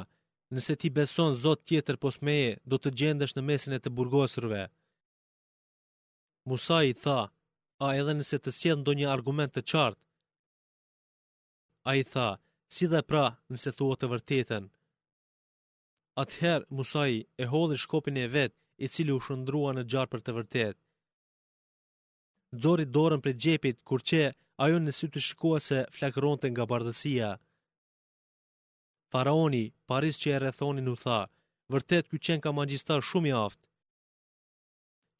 nëse 0.55 0.75
ti 0.81 0.89
beson 0.97 1.31
zot 1.43 1.63
tjetër 1.69 1.95
pos 2.03 2.19
meje, 2.27 2.51
do 2.69 2.75
të 2.79 2.93
gjendesh 2.99 3.35
në 3.37 3.43
mesin 3.49 3.77
e 3.77 3.81
të 3.83 3.93
burgosërve. 3.97 4.61
Musaj 6.49 6.87
tha, 7.03 7.19
a 7.85 7.87
edhe 8.01 8.17
nëse 8.19 8.37
të 8.41 8.51
sjedhë 8.59 8.81
ndo 8.81 8.97
një 8.99 9.07
argument 9.15 9.55
të 9.55 9.63
qartë, 9.71 10.03
a 11.89 11.93
i 11.95 12.03
tha, 12.11 12.29
nëse 12.37 12.46
si 12.73 12.85
dhe 12.91 13.01
pra 13.09 13.25
nëse 13.51 13.69
thua 13.77 13.95
të 13.99 14.07
vërtetën. 14.13 14.65
Atëherë, 16.23 16.65
Musai 16.77 17.13
e 17.41 17.45
hodhë 17.51 17.77
shkopin 17.83 18.17
e 18.25 18.27
vetë 18.35 18.59
i 18.85 18.87
cili 18.95 19.13
u 19.17 19.19
shëndrua 19.27 19.71
në 19.75 19.83
gjarë 19.91 20.11
për 20.13 20.21
të 20.25 20.31
vërtetë. 20.37 20.79
Zori 22.63 22.85
dorën 22.97 23.23
për 23.25 23.33
gjepit, 23.43 23.77
kur 23.89 24.01
që 24.09 24.21
ajo 24.65 24.79
në 24.83 24.93
sytë 24.99 25.13
të 25.17 25.21
shikua 25.27 25.59
se 25.67 25.79
flakëronte 25.97 26.47
nga 26.51 26.65
bardësia. 26.71 27.29
Faraoni, 29.11 29.63
paris 29.89 30.19
që 30.21 30.27
e 30.35 30.37
rethoni 30.45 30.83
në 30.85 30.93
tha, 31.03 31.19
vërtet 31.73 32.09
kjo 32.11 32.19
qenë 32.25 32.43
ka 32.45 32.51
magjistar 32.59 33.01
shumë 33.09 33.29
i 33.31 33.33
aftë, 33.45 33.65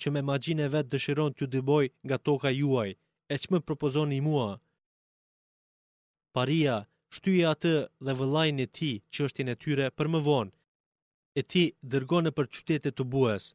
që 0.01 0.07
me 0.13 0.21
magjin 0.29 0.59
e 0.65 0.71
vetë 0.73 0.91
dëshiron 0.93 1.33
të 1.37 1.45
dyboj 1.53 1.85
nga 2.07 2.17
toka 2.27 2.49
juaj, 2.59 2.91
e 3.33 3.35
që 3.41 3.47
më 3.53 3.59
propozoni 3.67 4.19
mua. 4.27 4.49
Paria, 6.35 6.75
shtyje 7.15 7.45
atë 7.53 7.69
dhe 8.05 8.13
vëllajnë 8.21 8.63
e 8.67 8.71
ti 8.79 8.89
që 9.13 9.27
është 9.27 9.45
e 9.53 9.55
tyre 9.65 9.87
për 9.97 10.07
më 10.15 10.19
vonë, 10.27 10.53
e 11.39 11.41
ti 11.51 11.63
dërgonë 11.93 12.31
për 12.37 12.49
qytetet 12.55 12.97
të 12.97 13.03
buës, 13.13 13.45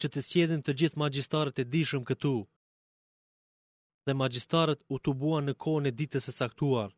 që 0.00 0.06
të 0.12 0.20
sjedhin 0.28 0.62
të 0.66 0.72
gjithë 0.80 1.00
magjistarët 1.02 1.60
e 1.62 1.68
dishëm 1.76 2.04
këtu, 2.10 2.34
dhe 4.06 4.12
magjistarët 4.22 4.84
u 4.94 4.96
të 5.00 5.10
buan 5.22 5.44
në 5.48 5.54
kohën 5.64 5.88
e 5.90 5.94
ditës 6.00 6.30
e 6.30 6.34
caktuar, 6.40 6.90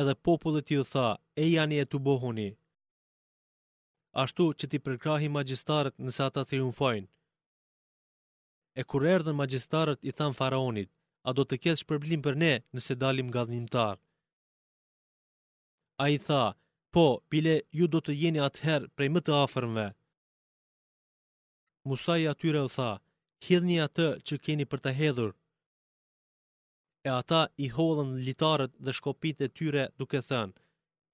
edhe 0.00 0.14
popullet 0.26 0.72
ju 0.74 0.84
tha, 0.92 1.08
e 1.42 1.44
janë 1.56 1.78
e 1.82 1.86
të 1.90 1.98
bohoni, 2.08 2.48
ashtu 4.22 4.48
që 4.58 4.64
ti 4.70 4.78
përkrahi 4.86 5.28
magjistarët 5.38 6.00
nëse 6.04 6.22
ata 6.26 6.42
triumfojnë. 6.50 7.08
E 8.80 8.82
kur 8.88 9.02
erdhen 9.14 9.34
magjistarët 9.38 10.00
i 10.08 10.12
than 10.18 10.34
faraonit, 10.40 10.90
a 11.26 11.32
do 11.36 11.44
të 11.44 11.58
ketë 11.62 11.80
shpërblim 11.82 12.22
për 12.24 12.38
ne 12.42 12.52
nëse 12.76 12.96
dalim 13.00 13.28
nga 13.30 13.42
dhimtar. 13.48 13.98
A 16.04 16.08
i 16.14 16.18
tha, 16.26 16.44
po, 16.94 17.06
bile 17.30 17.60
ju 17.78 17.88
do 17.90 18.00
të 18.02 18.14
jeni 18.20 18.40
atëherë 18.48 18.90
prej 18.96 19.08
më 19.14 19.20
të 19.26 19.34
afermve. 19.44 19.88
Musa 21.88 22.18
i 22.22 22.28
atyre 22.30 22.62
u 22.62 22.70
tha, 22.74 22.90
hidhni 23.46 23.78
atë 23.86 24.06
që 24.26 24.38
keni 24.44 24.64
për 24.70 24.82
të 24.84 24.94
hedhur. 24.98 25.32
E 27.08 27.10
ata 27.20 27.42
i 27.64 27.68
hodhen 27.76 28.14
litarët 28.26 28.72
dhe 28.84 28.92
shkopit 28.98 29.40
e 29.46 29.48
tyre 29.56 29.84
duke 29.98 30.20
thënë, 30.28 30.56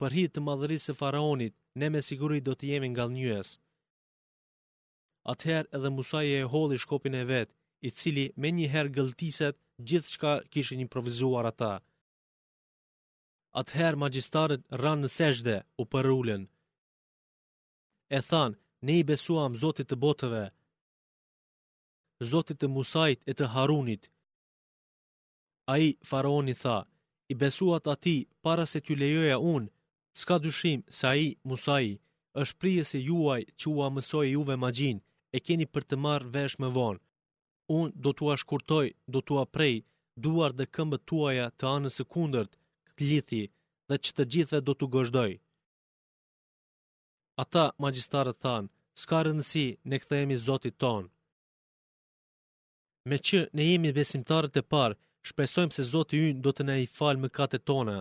për 0.00 0.16
hitë 0.16 0.34
të 0.34 0.40
madhërisë 0.48 0.92
e 0.94 0.98
faraonit, 1.00 1.54
ne 1.80 1.88
me 1.90 2.00
siguri 2.06 2.40
do 2.46 2.54
të 2.56 2.70
jemi 2.72 2.88
nga 2.92 3.04
njës. 3.14 3.56
Atëherë 5.32 5.70
edhe 5.76 5.90
Musa 5.96 6.20
i 6.28 6.32
e 6.40 6.42
hodhi 6.52 6.78
shkopin 6.84 7.14
e 7.22 7.24
vetë, 7.30 7.54
i 7.86 7.90
cili 7.98 8.26
me 8.40 8.48
një 8.56 8.66
herë 8.74 8.90
gjithë 9.88 10.10
shka 10.14 10.32
kishin 10.52 10.80
improvizuar 10.84 11.48
ata. 11.50 11.72
Atëherë 13.60 14.00
magjistarët 14.04 14.62
ranë 14.82 15.02
në 15.04 15.10
seshde, 15.16 15.56
u 15.80 15.84
përrullen. 15.94 16.44
E 18.16 18.20
thanë, 18.30 18.58
ne 18.86 18.98
i 19.00 19.04
besuam 19.10 19.56
Zotit 19.62 19.88
të 19.90 19.96
botëve, 20.04 20.44
Zotit 22.30 22.58
të 22.60 22.68
Musajt 22.74 23.20
e 23.30 23.32
të 23.36 23.46
Harunit. 23.54 24.08
A 25.72 25.76
i 25.86 25.88
faraoni 26.08 26.54
tha, 26.62 26.76
i 27.32 27.34
besuat 27.42 27.86
ati 27.94 28.16
para 28.44 28.66
se 28.70 28.80
t'ju 28.80 28.94
lejoja 29.02 29.38
unë, 29.54 29.70
s'ka 30.20 30.36
dyshim 30.44 30.80
se 30.98 31.04
a 31.12 31.14
i 31.26 31.28
Musaj 31.48 31.86
është 32.42 32.58
prije 32.60 32.84
se 32.90 32.98
juaj 33.08 33.40
që 33.58 33.66
u 33.74 33.82
amësoj 33.86 34.28
juve 34.30 34.56
magjin, 34.64 34.98
e 35.34 35.38
keni 35.46 35.66
për 35.74 35.82
të 35.88 35.96
marrë 36.04 36.30
vesh 36.36 36.58
me 36.60 36.68
vonë 36.76 37.00
unë 37.72 37.94
do 38.04 38.10
t'ua 38.12 38.36
shkurtoj, 38.36 38.86
do 39.12 39.20
t'ua 39.26 39.44
prej, 39.54 39.76
duar 40.22 40.52
dhe 40.58 40.66
këmbët 40.74 41.06
tuaja 41.08 41.46
të 41.58 41.64
anës 41.76 41.94
së 41.98 42.04
kundërt, 42.12 42.52
këtë 42.96 43.04
lithi, 43.10 43.42
dhe 43.88 43.96
që 44.04 44.10
të 44.16 44.24
gjithve 44.32 44.58
do 44.66 44.72
t'u 44.78 44.86
gëzhdoj. 44.94 45.32
Ata 47.42 47.64
magjistarët 47.84 48.38
thanë, 48.44 48.70
s'ka 49.00 49.18
rëndësi 49.26 49.66
ne 49.90 49.96
kthehemi 50.02 50.36
Zotit 50.46 50.76
ton. 50.82 51.04
Me 53.08 53.16
që 53.26 53.40
ne 53.56 53.64
jemi 53.70 53.90
besimtarët 53.98 54.60
e 54.60 54.62
parë, 54.72 54.98
shpesojmë 55.28 55.74
se 55.76 55.82
Zoti 55.92 56.20
ynë 56.30 56.42
do 56.44 56.50
të 56.54 56.62
na 56.68 56.74
i 56.84 56.86
falë 56.96 57.22
mëkatet 57.24 57.62
tona. 57.68 57.98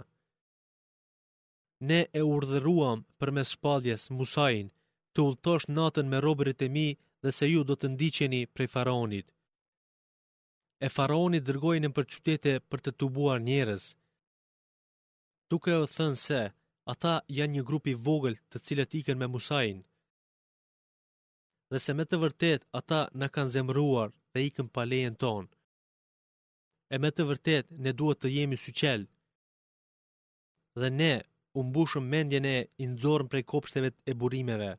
Ne 1.90 2.00
e 2.20 2.22
urdhëruam 2.34 3.00
përmes 3.20 3.54
shpalljes 3.56 4.04
musajin, 4.18 4.68
të 5.14 5.20
udhtosh 5.28 5.66
natën 5.78 6.06
me 6.12 6.18
robërit 6.26 6.62
e 6.66 6.68
mi 6.76 6.88
dhe 7.24 7.30
se 7.38 7.46
ju 7.54 7.62
do 7.70 7.76
të 7.78 7.88
ndiqeni 7.94 8.42
prej 8.56 8.70
faraonit 8.76 9.28
e 10.86 10.92
faraoni 10.98 11.40
dërgoj 11.48 11.78
në 11.82 11.90
për 11.96 12.08
qytete 12.12 12.54
për 12.70 12.82
të 12.86 12.92
tubuar 13.00 13.40
njerës, 13.48 13.86
duke 15.52 15.72
e 15.80 15.88
thënë 15.96 16.18
se 16.26 16.40
ata 16.94 17.14
janë 17.38 17.56
një 17.56 17.64
grupi 17.70 17.94
vogël 18.08 18.36
të 18.52 18.62
cilët 18.66 18.96
ikën 19.00 19.18
me 19.22 19.28
Musain, 19.34 19.80
dhe 21.72 21.80
se 21.86 21.96
me 21.98 22.04
të 22.08 22.20
vërtet 22.26 22.68
ata 22.82 23.00
në 23.20 23.28
kanë 23.36 23.54
zemruar 23.56 24.10
dhe 24.34 24.44
ikën 24.50 24.68
pa 24.76 24.84
lejen 24.92 25.16
tonë, 25.24 25.48
e 26.94 26.96
me 27.02 27.10
të 27.16 27.28
vërtet 27.32 27.72
ne 27.86 27.96
duhet 28.00 28.20
të 28.22 28.34
jemi 28.36 28.58
syqel, 28.66 29.08
dhe 30.80 30.90
ne 31.00 31.14
umbushëm 31.62 32.10
mendjen 32.14 32.50
e 32.56 32.58
inëzorën 32.86 33.32
prej 33.32 33.46
kopshteve 33.52 33.94
e 34.12 34.20
burimeve, 34.20 34.72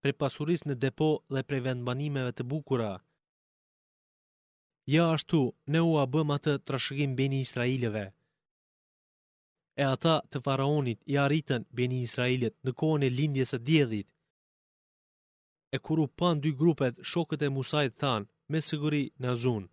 prej 0.00 0.14
pasuris 0.20 0.62
në 0.64 0.74
depo 0.84 1.10
dhe 1.34 1.42
prej 1.48 1.62
vendbanimeve 1.66 2.32
të 2.38 2.46
bukura, 2.52 2.92
ja 4.94 5.12
ashtu, 5.14 5.40
ne 5.74 5.80
u 5.86 5.90
abëm 6.02 6.30
atë 6.36 6.52
të 6.64 6.72
rëshëgim 6.74 7.12
beni 7.18 7.38
Israileve. 7.44 8.04
E 9.82 9.84
ata 9.94 10.14
të 10.30 10.40
faraonit 10.46 11.00
i 11.12 11.18
arritën 11.24 11.66
beni 11.80 11.98
Israilit 12.06 12.54
në 12.64 12.72
kohën 12.80 13.04
e 13.04 13.10
lindjes 13.18 13.50
e 13.56 13.60
djedhit. 13.66 14.08
E 15.74 15.78
kuru 15.86 16.06
pan 16.18 16.36
dy 16.42 16.50
grupet, 16.60 16.94
shokët 17.10 17.44
e 17.46 17.52
Musajt 17.56 17.94
thanë, 18.00 18.26
me 18.50 18.58
sigurit 18.68 19.12
në 19.22 19.30
zunë. 19.42 19.70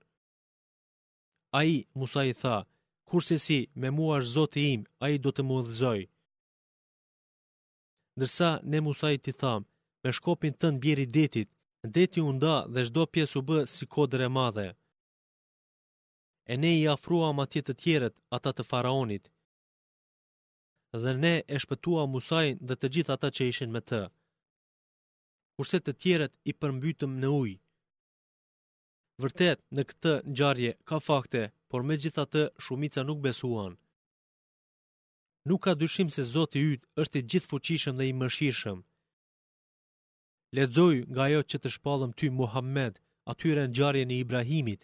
A 1.57 1.60
i, 2.25 2.34
tha, 2.41 2.57
kurse 3.10 3.38
si, 3.45 3.60
me 3.81 3.89
mua 3.98 4.15
është 4.19 4.34
zoti 4.38 4.62
im, 4.75 4.81
a 5.03 5.05
i 5.15 5.22
do 5.24 5.29
të 5.34 5.41
më 5.48 5.60
dhëzoj. 5.67 6.01
Ndërsa, 8.17 8.50
ne 8.72 8.77
musajt 8.88 9.24
i 9.31 9.34
thamë, 9.41 9.41
tham, 9.41 9.62
me 10.03 10.10
shkopin 10.17 10.53
të 10.57 10.67
në 10.72 10.79
bjeri 10.84 11.05
detit, 11.17 11.50
deti 11.95 12.19
unda 12.31 12.53
dhe 12.74 12.81
shdo 12.88 13.03
pjesu 13.13 13.39
bë 13.48 13.57
si 13.74 13.86
kodër 13.95 14.24
e 14.27 14.29
madhe 14.39 14.69
e 16.52 16.58
ne 16.62 16.72
i 16.80 16.86
afrua 16.96 17.30
ma 17.38 17.46
tjetë 17.52 17.74
tjeret 17.82 18.16
ata 18.38 18.52
të 18.54 18.64
faraonit, 18.72 19.25
dhe 21.04 21.12
ne 21.24 21.34
e 21.56 21.58
shpëtua 21.64 22.04
musajnë 22.14 22.64
dhe 22.68 22.75
të 22.80 22.88
gjithë 22.94 23.14
ata 23.16 23.30
që 23.36 23.44
ishin 23.52 23.72
me 23.75 23.82
të, 23.90 24.02
kurse 25.56 25.78
të 25.82 25.92
tjeret 26.02 26.34
i 26.50 26.54
përmbytëm 26.62 27.14
në 27.22 27.30
ujë. 27.42 27.60
Vërtet, 29.24 29.60
në 29.75 29.84
këtë 29.90 30.14
njarje 30.36 30.72
ka 30.88 30.98
fakte, 31.08 31.42
por 31.72 31.82
me 31.88 31.96
gjitha 32.04 32.24
të 32.34 32.42
shumica 32.66 33.02
nuk 33.08 33.20
besuan. 33.25 33.74
Nuk 35.50 35.62
ka 35.66 35.74
dyshim 35.82 36.10
se 36.16 36.24
Zotë 36.34 36.58
i 36.60 36.64
ytë 36.75 36.90
është 37.04 37.20
i 37.22 37.25
gjithë 37.32 37.50
fuqishëm 37.52 37.96
dhe 38.00 38.06
i 38.12 38.16
mëshirshëm. 38.20 38.80
Ledzoj 40.58 40.96
nga 41.14 41.25
jo 41.34 41.42
që 41.50 41.58
të 41.62 41.70
shpalëm 41.75 42.12
ty 42.18 42.28
Muhammed, 42.40 42.94
atyre 43.32 43.64
njarje 43.70 44.04
në 44.08 44.16
Ibrahimit, 44.24 44.82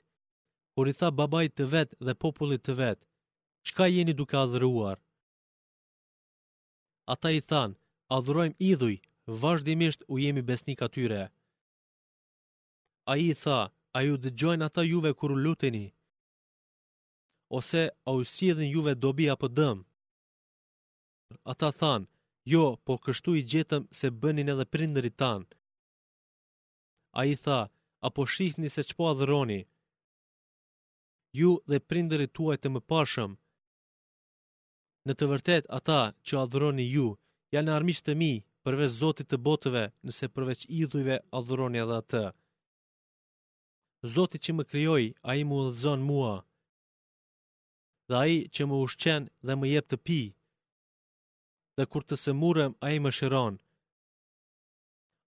kur 0.76 0.88
i 0.88 0.94
tha 1.00 1.10
babaj 1.22 1.48
të 1.56 1.66
vet 1.74 1.96
dhe 2.08 2.14
popullit 2.24 2.64
të 2.66 2.76
vet, 2.82 3.00
qka 3.70 3.88
jeni 3.94 4.14
duke 4.22 4.38
adhëruar? 4.42 5.00
Ata 7.14 7.32
i 7.38 7.42
than, 7.50 7.74
adhërojmë 8.18 8.60
idhuj, 8.72 8.96
vazhdimisht 9.44 10.06
u 10.16 10.20
jemi 10.26 10.44
besnik 10.52 10.84
atyre. 10.88 11.24
A 13.12 13.16
i 13.26 13.30
tha, 13.44 13.60
a 13.98 14.00
ju 14.08 14.20
dëgjojnë 14.24 14.68
ata 14.70 14.86
juve 14.88 15.12
kur 15.22 15.34
luteni? 15.46 15.86
Ose, 17.60 17.84
a 18.08 18.10
u 18.20 18.24
sidhin 18.36 18.72
juve 18.76 18.94
dobi 19.06 19.28
apë 19.34 19.50
dëm? 19.58 19.84
Ata 21.52 21.70
than, 21.80 22.08
jo, 22.54 22.64
po 22.86 22.96
kështu 23.04 23.36
i 23.42 23.46
gjetëm 23.52 23.90
se 24.00 24.12
bënin 24.22 24.52
edhe 24.54 24.68
prindërit 24.74 25.18
tanë. 25.24 25.48
A 27.22 27.28
i 27.34 27.36
tha, 27.44 27.60
apo 28.10 28.24
shihni 28.36 28.70
se 28.78 28.82
që 28.88 28.96
po 29.02 29.10
adhëroni? 29.14 29.60
ju 31.34 31.60
dhe 31.72 31.80
prinderit 31.90 32.34
tuaj 32.38 32.58
të 32.62 32.68
më 32.74 32.82
pashëm, 32.92 33.32
në 35.08 35.14
të 35.18 35.28
vërtet 35.32 35.64
ata 35.78 36.00
që 36.26 36.34
adhëroni 36.44 36.86
ju, 36.96 37.08
janë 37.56 37.72
në 37.86 37.94
të 38.08 38.14
mi 38.22 38.32
përveç 38.64 38.92
Zotit 39.02 39.28
të 39.32 39.38
botëve, 39.48 39.84
nëse 40.06 40.26
përveç 40.36 40.60
idhujve 40.82 41.16
adhëroni 41.40 41.80
edhe 41.84 41.96
atë. 42.02 42.24
Zotit 44.14 44.42
që 44.46 44.52
më 44.56 44.64
kryoj, 44.72 45.04
a 45.30 45.32
i 45.42 45.44
më 45.48 45.54
uldhzon 45.62 46.02
mua, 46.10 46.34
dhe 48.10 48.16
a 48.24 48.26
i 48.36 48.38
që 48.54 48.62
më 48.68 48.76
ushqen 48.86 49.24
dhe 49.46 49.54
më 49.60 49.66
jep 49.74 49.86
të 49.90 49.98
pi, 50.06 50.22
dhe 51.78 51.84
kur 51.92 52.04
të 52.06 52.16
se 52.24 52.32
murem, 52.42 52.72
a 52.86 52.88
i 52.96 53.00
më 53.04 53.12
shiron, 53.18 53.56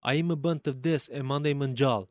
a 0.08 0.10
i 0.18 0.22
më 0.28 0.36
bën 0.42 0.58
të 0.64 0.70
vdes 0.76 1.02
e 1.18 1.20
mandaj 1.30 1.54
më 1.58 1.66
ngjall 1.72 2.04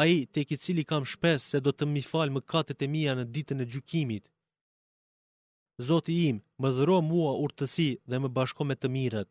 a 0.00 0.06
i 0.08 0.20
të 0.32 0.44
eki 0.46 0.56
cili 0.64 0.84
kam 0.90 1.04
shpes 1.12 1.46
se 1.52 1.58
do 1.64 1.72
të 1.76 1.86
mi 1.90 2.02
falë 2.10 2.32
më 2.34 2.42
katët 2.52 2.84
e 2.84 2.86
mija 2.94 3.16
në 3.18 3.24
ditën 3.34 3.64
e 3.64 3.66
gjukimit. 3.72 4.24
Zoti 5.88 6.14
im, 6.30 6.38
më 6.60 6.68
dhëro 6.76 6.98
mua 7.10 7.32
urtësi 7.44 7.90
dhe 8.10 8.16
më 8.22 8.28
bashko 8.36 8.62
me 8.68 8.76
të 8.80 8.88
mirët. 8.96 9.30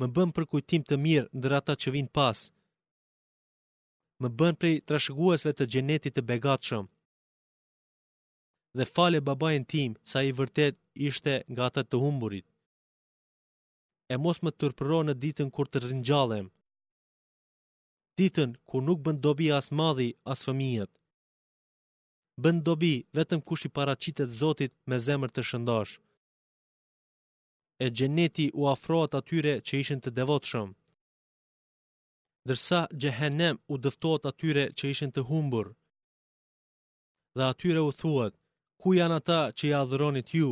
Më 0.00 0.06
bëm 0.14 0.30
për 0.36 0.44
kujtim 0.50 0.82
të 0.86 0.96
mirë 1.04 1.30
ndër 1.38 1.54
ata 1.60 1.74
që 1.82 1.88
vinë 1.96 2.12
pas. 2.18 2.38
Më 4.22 4.28
bëm 4.38 4.54
prej 4.60 4.76
trashëguesve 4.88 5.52
të 5.56 5.64
gjenetit 5.72 6.14
të 6.14 6.22
begatëshëm. 6.30 6.86
Dhe 8.78 8.84
fale 8.94 9.18
babajnë 9.28 9.68
tim 9.72 9.90
sa 10.10 10.18
i 10.28 10.34
vërtet 10.38 10.74
ishte 11.08 11.34
nga 11.52 11.62
ata 11.68 11.82
të 11.86 11.96
humburit. 12.04 12.46
E 14.12 14.16
mos 14.24 14.38
më 14.44 14.50
tërpëro 14.60 14.98
në 15.06 15.14
ditën 15.24 15.48
kur 15.54 15.66
të 15.70 15.78
rinjallem 15.86 16.46
ditën 18.20 18.50
kur 18.68 18.82
nuk 18.86 18.98
bën 19.04 19.16
dobi 19.24 19.46
as 19.58 19.66
madhi 19.78 20.08
as 20.32 20.40
fëmijët. 20.46 20.92
Bën 22.42 22.56
dobi 22.66 22.94
vetëm 23.16 23.40
kush 23.48 23.64
i 23.68 23.70
paraqitet 23.76 24.30
Zotit 24.40 24.72
me 24.88 24.96
zemër 25.06 25.30
të 25.34 25.42
shëndosh. 25.48 25.92
E 27.84 27.86
xheneti 27.96 28.46
u 28.60 28.62
afrohet 28.74 29.12
atyre 29.20 29.54
që 29.66 29.72
ishin 29.82 30.00
të 30.02 30.10
devotshëm. 30.18 30.70
Dërsa 32.48 32.80
xhehenem 33.00 33.56
u 33.72 33.74
dëftohet 33.84 34.24
atyre 34.30 34.64
që 34.76 34.84
ishin 34.92 35.10
të 35.14 35.20
humbur. 35.28 35.66
Dhe 37.36 37.44
atyre 37.52 37.80
u 37.90 37.92
thuat 38.00 38.34
Ku 38.80 38.88
janë 39.00 39.16
ata 39.20 39.40
që 39.56 39.62
i 39.66 39.70
ja 39.72 39.78
adhëronit 39.84 40.28
ju? 40.38 40.50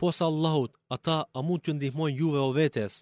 Pos 0.00 0.16
Allahut, 0.28 0.72
ata 0.94 1.16
a 1.38 1.40
mund 1.46 1.62
të 1.64 1.72
ndihmojnë 1.74 2.18
juve 2.20 2.40
o 2.48 2.50
vetes? 2.58 2.94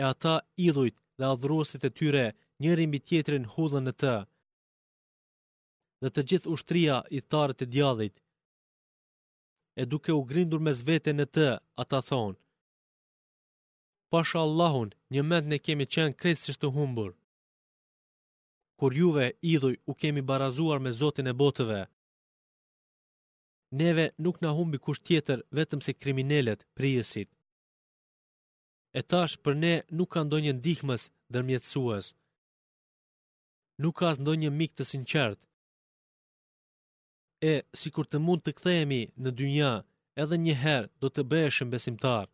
E 0.00 0.02
ata 0.12 0.34
idhujt 0.66 0.96
dhe 1.18 1.24
adhuruesit 1.34 1.82
e 1.88 1.90
tyre 1.98 2.26
njëri 2.62 2.84
mbi 2.88 2.98
tjetrin 3.08 3.50
hudhen 3.52 3.84
në 3.86 3.92
të. 4.00 4.14
Dhe 6.02 6.08
të 6.14 6.20
gjithë 6.28 6.50
ushtria 6.54 6.96
i 7.18 7.20
tarët 7.30 7.60
e 7.64 7.70
djallit 7.74 8.16
e 9.80 9.82
duke 9.92 10.10
u 10.20 10.22
grindur 10.30 10.60
mes 10.66 10.78
vete 10.88 11.12
në 11.18 11.26
të, 11.34 11.48
ata 11.82 11.98
thonë, 12.08 12.38
Pasha 14.12 14.38
Allahun, 14.46 14.90
një 15.12 15.22
mend 15.30 15.46
ne 15.50 15.58
kemi 15.66 15.84
qenë 15.94 16.16
krejtësisht 16.20 16.60
të 16.62 16.68
humbur. 16.76 17.10
Kur 18.78 18.90
juve, 19.00 19.26
idhuj, 19.54 19.74
u 19.90 19.92
kemi 20.00 20.22
barazuar 20.30 20.78
me 20.82 20.90
Zotin 21.00 21.30
e 21.32 21.34
botëve, 21.40 21.82
neve 23.80 24.06
nuk 24.24 24.36
na 24.42 24.50
humbi 24.56 24.78
kusht 24.84 25.04
tjetër 25.08 25.38
vetëm 25.58 25.80
se 25.86 25.92
kriminelet, 26.02 26.60
prijesit 26.76 27.28
e 28.96 29.02
tash 29.10 29.34
për 29.44 29.54
ne 29.64 29.72
nuk 29.98 30.08
ka 30.14 30.22
ndonjë 30.28 30.54
ndihmës 30.58 31.02
dërmjetësues. 31.34 32.06
Nuk 33.82 33.94
ka 34.00 34.08
ndonjë 34.22 34.50
mik 34.60 34.72
të 34.76 34.84
sinqert. 34.90 35.40
E, 37.52 37.54
si 37.78 37.90
kur 37.94 38.06
të 38.08 38.18
mund 38.26 38.42
të 38.44 38.52
kthehemi 38.58 39.02
në 39.22 39.30
dynja, 39.38 39.72
edhe 40.22 40.40
një 40.44 40.54
herë 40.62 40.90
do 41.00 41.06
të 41.10 41.22
bëheshëm 41.30 41.70
besimtar. 41.74 42.26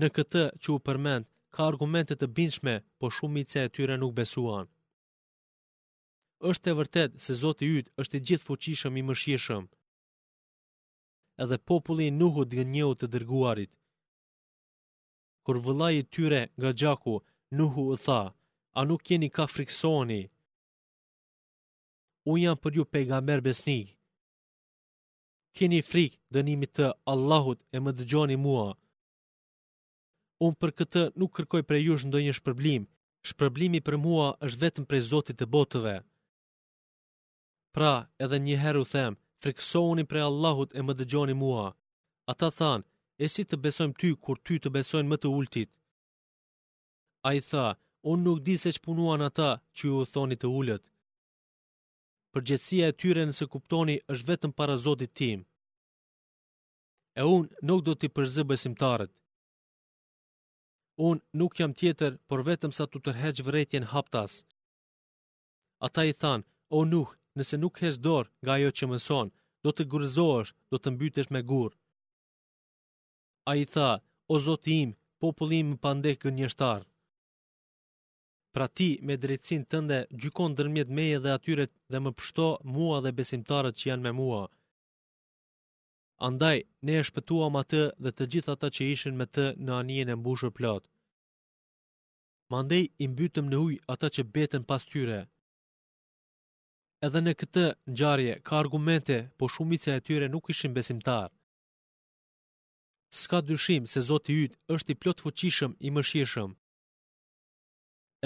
Në 0.00 0.08
këtë 0.16 0.42
që 0.62 0.68
u 0.74 0.78
përmend, 0.86 1.26
ka 1.54 1.68
argumente 1.70 2.14
të 2.18 2.26
bindshme, 2.36 2.74
por 2.98 3.14
shumë 3.14 3.34
mice 3.36 3.58
e 3.66 3.72
tyre 3.76 3.98
nuk 4.00 4.16
besuan. 4.18 4.66
Është 6.50 6.70
e 6.72 6.76
vërtet 6.80 7.10
se 7.24 7.36
Zoti 7.42 7.68
yt 7.78 7.92
është 8.02 8.18
i 8.18 8.24
gjithë 8.26 8.46
fuqishëm 8.48 8.98
i 9.00 9.04
mëshirshëm. 9.08 9.64
Edhe 11.44 11.60
populli 11.70 12.08
i 12.08 12.14
Nuhut 12.18 12.50
gënjeu 12.58 12.90
të 12.98 13.06
dërguarit, 13.14 13.70
kur 15.46 15.58
vëllai 15.64 15.94
i 15.98 16.04
tyre 16.14 16.40
nga 16.58 16.70
gjaku 16.80 17.16
Nuhu 17.56 17.82
u 17.94 17.96
tha, 18.04 18.20
a 18.78 18.80
nuk 18.88 19.02
jeni 19.10 19.28
ka 19.36 19.44
friksoni? 19.54 20.22
Unë 22.30 22.42
jam 22.44 22.56
për 22.62 22.72
ju 22.76 22.84
pejgamber 22.92 23.40
besnik. 23.46 23.88
Keni 25.56 25.80
frik 25.90 26.12
dënimit 26.34 26.72
të 26.78 26.86
Allahut 27.12 27.60
e 27.76 27.78
më 27.84 27.90
dëgjoni 27.98 28.36
mua. 28.44 28.66
Unë 30.46 30.58
për 30.60 30.70
këtë 30.78 31.02
nuk 31.20 31.32
kërkoj 31.36 31.62
për 31.68 31.78
shëndoj 31.84 32.06
ndonjë 32.10 32.34
shpërblim, 32.38 32.82
shpërblimi 33.28 33.80
për 33.86 33.96
mua 34.06 34.26
është 34.46 34.62
vetëm 34.64 34.88
prej 34.88 35.02
Zotit 35.10 35.36
të 35.38 35.46
botëve. 35.54 35.94
Pra, 37.74 37.92
edhe 38.24 38.38
një 38.46 38.56
herë 38.64 38.82
u 38.82 38.84
them, 38.94 39.12
friksoni 39.42 40.04
për 40.10 40.24
Allahut 40.28 40.70
e 40.78 40.80
më 40.86 40.92
dëgjoni 41.00 41.34
mua. 41.42 41.68
Ata 42.32 42.48
thanë, 42.58 42.84
e 43.22 43.26
si 43.30 43.44
të 43.46 43.58
besojmë 43.64 43.96
ty 44.00 44.08
kur 44.24 44.40
ty 44.46 44.56
të 44.62 44.70
besojnë 44.76 45.10
më 45.10 45.18
të 45.22 45.30
ultit? 45.38 45.70
A 47.28 47.34
i 47.38 47.40
tha, 47.50 47.66
unë 48.10 48.24
nuk 48.26 48.40
di 48.46 48.56
se 48.62 48.72
që 48.74 48.82
punuan 48.86 49.22
ata 49.28 49.50
që 49.76 49.82
ju 49.88 50.00
thoni 50.12 50.36
të 50.38 50.48
ullët. 50.58 50.84
Përgjëtsia 52.32 52.84
e 52.90 52.96
tyre 53.00 53.22
nëse 53.28 53.46
kuptoni 53.52 53.96
është 54.12 54.28
vetëm 54.30 54.52
para 54.58 54.76
zotit 54.86 55.12
tim. 55.18 55.40
E 57.20 57.22
unë 57.36 57.54
nuk 57.68 57.80
do 57.86 57.92
t'i 57.96 58.10
përzë 58.16 58.42
besimtarët. 58.50 59.12
Unë 61.08 61.24
nuk 61.38 61.52
jam 61.58 61.72
tjetër, 61.80 62.12
por 62.28 62.40
vetëm 62.48 62.72
sa 62.76 62.84
të 62.88 62.98
tërheqë 63.06 63.44
vëretjen 63.46 63.88
haptas. 63.92 64.32
Ata 65.86 66.02
i 66.10 66.12
than, 66.20 66.40
o 66.76 66.84
nuk, 66.92 67.10
nëse 67.36 67.56
nuk 67.62 67.74
hesh 67.82 67.98
dorë 68.06 68.30
nga 68.44 68.54
jo 68.62 68.70
që 68.78 68.84
mëson, 68.90 69.28
do 69.64 69.70
të 69.74 69.82
gërëzohësh, 69.90 70.54
do 70.70 70.76
të 70.80 70.88
mbytesh 70.94 71.30
me 71.34 71.40
gurë. 71.50 71.76
A 73.44 73.54
i 73.56 73.64
tha, 73.64 74.00
o 74.34 74.38
zotim, 74.42 74.94
popullim 75.22 75.70
më 75.74 75.80
pandekë 75.84 76.30
njështar. 76.36 76.82
Pra 78.54 78.66
ti, 78.78 78.86
me 79.08 79.14
drejtsin 79.24 79.64
tënde, 79.74 79.98
gjykon 80.22 80.54
dërmjet 80.60 80.90
meje 80.98 81.18
dhe 81.24 81.34
atyret 81.36 81.72
dhe 81.92 81.98
më 82.04 82.10
pështo 82.20 82.46
mua 82.76 82.98
dhe 83.04 83.12
besimtarët 83.18 83.78
që 83.80 83.88
janë 83.90 84.04
me 84.08 84.12
mua. 84.20 84.40
Andaj, 86.28 86.58
ne 86.86 86.92
e 87.00 87.04
shpëtuam 87.08 87.54
atë 87.62 87.82
dhe 88.06 88.10
të 88.16 88.24
gjithë 88.32 88.52
ata 88.54 88.68
që 88.76 88.88
ishin 88.94 89.18
me 89.20 89.26
të 89.34 89.46
në 89.66 89.72
anijen 89.80 90.12
e 90.14 90.18
mbushur 90.20 90.52
plot. 90.58 90.88
Mandej, 92.54 92.82
imbytëm 93.08 93.46
në 93.50 93.58
ujë 93.66 93.82
ata 93.96 94.06
që 94.16 94.26
betën 94.36 94.68
pas 94.70 94.84
tyre. 94.92 95.20
Edhe 97.08 97.20
në 97.26 97.32
këtë 97.42 97.66
njarje, 97.96 98.34
ka 98.46 98.54
argumente, 98.64 99.18
po 99.38 99.48
shumice 99.56 99.90
e 99.98 100.04
tyre 100.08 100.32
nuk 100.34 100.52
ishin 100.54 100.76
besimtarë 100.80 101.33
s'ka 103.20 103.38
dyshim 103.48 103.86
se 103.86 104.00
Zoti 104.08 104.32
i 104.34 104.42
yt 104.44 104.54
është 104.74 104.92
i 104.94 104.98
plot 105.02 105.18
fuqishëm 105.24 105.72
i 105.86 105.90
mëshirshëm. 105.94 106.50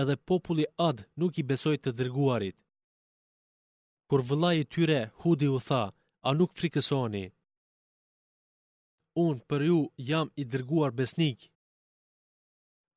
Edhe 0.02 0.14
populli 0.30 0.64
Ad 0.88 0.98
nuk 1.20 1.32
i 1.42 1.46
besoi 1.50 1.78
të 1.80 1.90
dërguarit. 1.98 2.56
Kur 4.08 4.20
vëllai 4.28 4.56
i 4.62 4.68
tyre 4.74 5.00
Hudi 5.20 5.48
u 5.58 5.60
tha, 5.68 5.82
a 6.28 6.30
nuk 6.38 6.54
frikësoni? 6.58 7.24
Un 9.26 9.36
për 9.48 9.60
ju 9.68 9.78
jam 10.10 10.28
i 10.40 10.44
dërguar 10.52 10.90
besnik. 11.00 11.38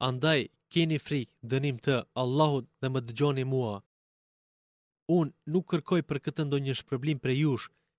Andaj 0.10 0.40
keni 0.74 0.98
frikë 1.08 1.38
dënim 1.52 1.78
të 1.86 1.96
Allahut 2.22 2.66
dhe 2.82 2.88
më 2.94 3.00
dëgjoni 3.08 3.44
mua. 3.52 3.76
Un 5.20 5.28
nuk 5.54 5.66
kërkoj 5.72 6.02
për 6.10 6.22
këtë 6.26 6.44
ndonjë 6.48 6.78
shpërblim 6.82 7.20
për 7.24 7.32
ju. 7.42 7.56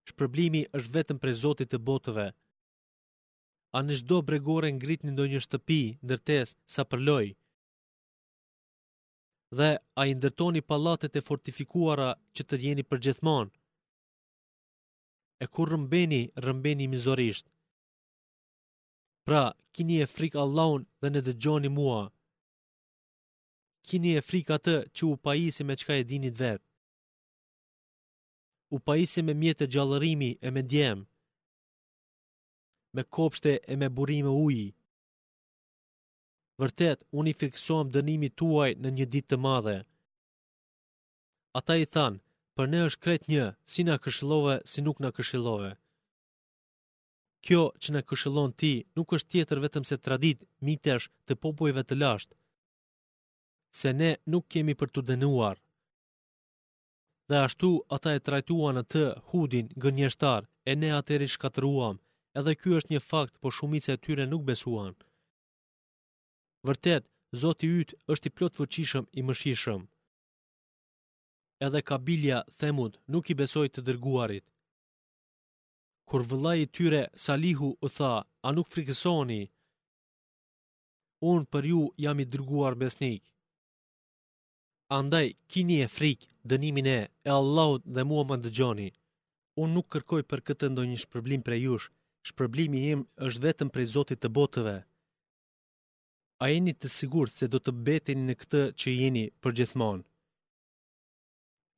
Shpërblimi 0.09 0.63
është 0.79 0.93
vetëm 0.97 1.19
prej 1.23 1.35
Zotit 1.45 1.69
të 1.73 1.79
botëve 1.89 2.29
a 3.77 3.81
në 3.83 3.95
shdo 4.03 4.17
bregore 4.29 4.69
ngrit 4.77 5.05
një 5.07 5.13
do 5.19 5.25
një 5.33 5.41
shtëpi, 5.47 5.81
ndërtes, 6.07 6.51
sa 6.75 6.83
përloj. 6.91 7.27
Dhe 9.59 9.71
a 10.01 10.03
i 10.09 10.13
ndërtoni 10.19 10.61
palatet 10.71 11.17
e 11.17 11.23
fortifikuara 11.29 12.11
që 12.35 12.43
të 12.47 12.55
rjeni 12.61 12.85
për 12.91 13.03
gjithmon. 13.05 13.51
E 15.43 15.47
kur 15.55 15.73
rëmbeni, 15.73 16.23
rëmbeni 16.47 16.87
mizorisht. 16.93 17.47
Pra, 19.27 19.43
kini 19.75 19.97
e 20.03 20.07
frik 20.15 20.35
Allahun 20.45 20.83
dhe 21.01 21.09
në 21.13 21.21
dëgjoni 21.27 21.71
mua. 21.79 22.01
Kini 23.89 24.11
e 24.19 24.23
frik 24.29 24.49
atë 24.57 24.77
që 24.95 25.03
u 25.11 25.17
pajisi 25.25 25.63
me 25.67 25.75
qka 25.81 25.93
e 26.01 26.05
dinit 26.11 26.37
vetë. 26.43 26.65
U 28.77 28.79
pajisi 28.89 29.21
me 29.27 29.35
mjetë 29.43 29.65
e 29.67 29.73
gjallërimi 29.75 30.31
e 30.49 30.51
me 30.55 30.63
djemë 30.75 31.05
me 32.95 33.03
kopshte 33.03 33.53
e 33.73 33.77
me 33.81 33.89
burime 33.97 34.29
uji. 34.47 34.69
Vërtet, 36.61 37.03
unë 37.21 37.31
i 37.33 37.37
fiksojmë 37.43 37.95
dënimi 37.95 38.31
tuaj 38.41 38.71
në 38.85 38.93
një 38.97 39.07
ditë 39.15 39.31
të 39.33 39.39
madhe. 39.47 39.77
Ata 41.61 41.77
i 41.85 41.89
thanë, 41.95 42.21
për 42.57 42.67
ne 42.73 42.81
është 42.89 43.03
kret 43.07 43.25
një, 43.33 43.47
si 43.73 43.81
në 43.87 43.97
këshillove, 44.05 44.59
si 44.73 44.85
nuk 44.85 45.01
në 45.03 45.11
këshillove. 45.19 45.71
Kjo 47.47 47.63
që 47.83 47.93
në 47.95 48.03
këshillon 48.11 48.53
ti, 48.63 48.73
nuk 48.97 49.17
është 49.17 49.31
tjetër 49.35 49.63
vetëm 49.65 49.87
se 49.89 49.97
tradit, 50.07 50.45
mitesh, 50.69 51.09
të 51.27 51.35
popojve 51.43 51.83
të 51.89 51.99
lashtë, 52.03 52.37
se 53.81 53.91
ne 54.01 54.11
nuk 54.33 54.45
kemi 54.53 54.75
për 54.83 54.89
të 54.95 55.01
dënuar. 55.09 55.57
Dhe 57.31 57.37
ashtu, 57.49 57.71
ata 57.97 58.13
e 58.19 58.23
trajtuan 58.29 58.77
në 58.79 58.85
të, 58.93 59.05
hudin, 59.31 59.73
gënjështar, 59.83 60.47
e 60.71 60.73
ne 60.81 60.91
atëri 61.01 61.29
shkatruam, 61.35 61.97
edhe 62.41 62.55
ky 62.61 62.71
është 62.79 62.93
një 62.95 63.01
fakt, 63.11 63.35
por 63.43 63.53
shumica 63.57 63.91
e 63.95 64.01
tyre 64.05 64.25
nuk 64.31 64.45
besuan. 64.49 64.95
Vërtet, 66.69 67.05
Zoti 67.43 67.67
i 67.69 67.81
Yt 67.83 67.93
është 68.13 68.29
i 68.31 68.35
plot 68.37 68.55
fuqishëm 68.59 69.05
i 69.19 69.23
mëshirshëm. 69.27 69.83
Edhe 71.67 71.81
Kabilja 71.89 72.39
themut, 72.61 72.97
nuk 73.13 73.31
i 73.33 73.37
besoi 73.41 73.69
të 73.73 73.85
dërguarit. 73.87 74.45
Kur 76.09 76.23
vëllai 76.31 76.59
i 76.63 76.71
tyre 76.77 77.01
Salihu 77.25 77.71
u 77.87 77.89
tha, 77.97 78.13
"A 78.47 78.49
nuk 78.57 78.69
frikësoni? 78.73 79.43
Unë 81.33 81.47
për 81.53 81.63
ju 81.71 81.83
jam 82.05 82.19
i 82.21 82.27
dërguar 82.33 82.75
besnik." 82.83 83.23
Andaj, 84.99 85.27
kini 85.51 85.77
e 85.87 85.89
frik, 85.97 86.21
dënimin 86.51 86.87
e, 86.99 87.01
e 87.29 87.31
Allahut 87.41 87.83
dhe 87.95 88.03
mua 88.11 88.25
më 88.29 88.37
dëgjoni. 88.45 88.89
Unë 89.61 89.73
nuk 89.77 89.87
kërkoj 89.93 90.23
për 90.31 90.41
këtë 90.47 90.67
ndonjë 90.71 91.01
shpërblim 91.03 91.43
për 91.47 91.55
jush, 91.65 91.87
shpërblimi 92.29 92.81
im 92.95 93.01
është 93.27 93.43
vetëm 93.47 93.69
prej 93.75 93.87
Zotit 93.97 94.21
të 94.23 94.31
botëve. 94.39 94.77
A 96.43 96.49
jeni 96.51 96.73
të 96.75 96.91
sigurt 96.97 97.35
se 97.39 97.49
do 97.53 97.59
të 97.63 97.75
mbetin 97.81 98.25
në 98.29 98.35
këtë 98.41 98.63
që 98.81 98.95
jeni 98.99 99.25
për 99.43 99.57
gjithmonë? 99.61 100.05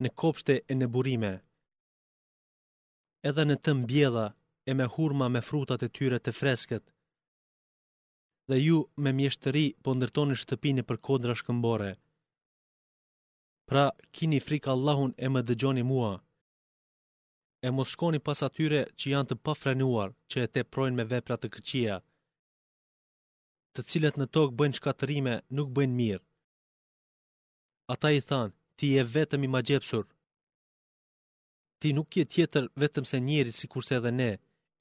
Në 0.03 0.09
kopshte 0.21 0.55
e 0.71 0.75
në 0.77 0.87
burime, 0.95 1.31
edhe 3.29 3.45
në 3.45 3.55
të 3.65 3.73
mbjella 3.81 4.25
e 4.69 4.73
me 4.77 4.87
hurma 4.95 5.29
me 5.35 5.41
frutat 5.49 5.85
e 5.87 5.89
tyre 5.97 6.19
të 6.25 6.33
freskët, 6.39 6.83
dhe 8.49 8.57
ju 8.65 8.81
me 9.03 9.13
mjeshtëri 9.19 9.63
po 9.83 9.95
ndërtoni 9.97 10.35
shtëpini 10.41 10.83
për 10.89 10.99
kodra 11.07 11.37
shkëmbore. 11.39 11.91
Pra, 13.69 13.85
kini 14.13 14.39
frika 14.47 14.73
Allahun 14.75 15.13
e 15.17 15.27
më 15.33 15.41
dëgjoni 15.47 15.85
mua, 15.91 16.11
e 17.65 17.67
mos 17.77 17.89
shkoni 17.93 18.19
pas 18.27 18.39
atyre 18.47 18.79
që 18.99 19.05
janë 19.13 19.27
të 19.29 19.35
pafrenuar, 19.47 20.09
që 20.29 20.37
e 20.45 20.51
teprojnë 20.55 20.97
me 20.99 21.05
vepra 21.13 21.35
të 21.39 21.47
këqia, 21.55 21.95
të 23.73 23.81
cilët 23.89 24.19
në 24.19 24.27
tokë 24.35 24.55
bëjnë 24.59 24.77
shkatërime, 24.77 25.33
nuk 25.57 25.71
bëjnë 25.77 25.97
mirë. 26.01 26.23
Ata 27.93 28.09
i 28.19 28.21
thanë, 28.29 28.53
ti 28.77 28.87
je 28.95 29.03
vetëm 29.15 29.47
i 29.47 29.49
gjepsur. 29.69 30.05
Ti 31.79 31.87
nuk 31.97 32.09
je 32.19 32.25
tjetër 32.33 32.63
vetëm 32.81 33.05
se 33.11 33.17
njeri 33.27 33.51
si 33.57 33.65
kurse 33.73 33.93
edhe 33.99 34.11
ne, 34.19 34.29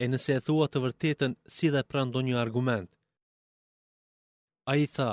e 0.03 0.05
nëse 0.11 0.31
e 0.37 0.44
thua 0.47 0.66
të 0.68 0.79
vërtetën 0.85 1.33
si 1.57 1.66
dhe 1.75 1.83
pra 1.90 2.03
ndo 2.07 2.20
një 2.27 2.37
argument. 2.44 2.90
A 4.70 4.73
i 4.85 4.87
tha, 4.94 5.11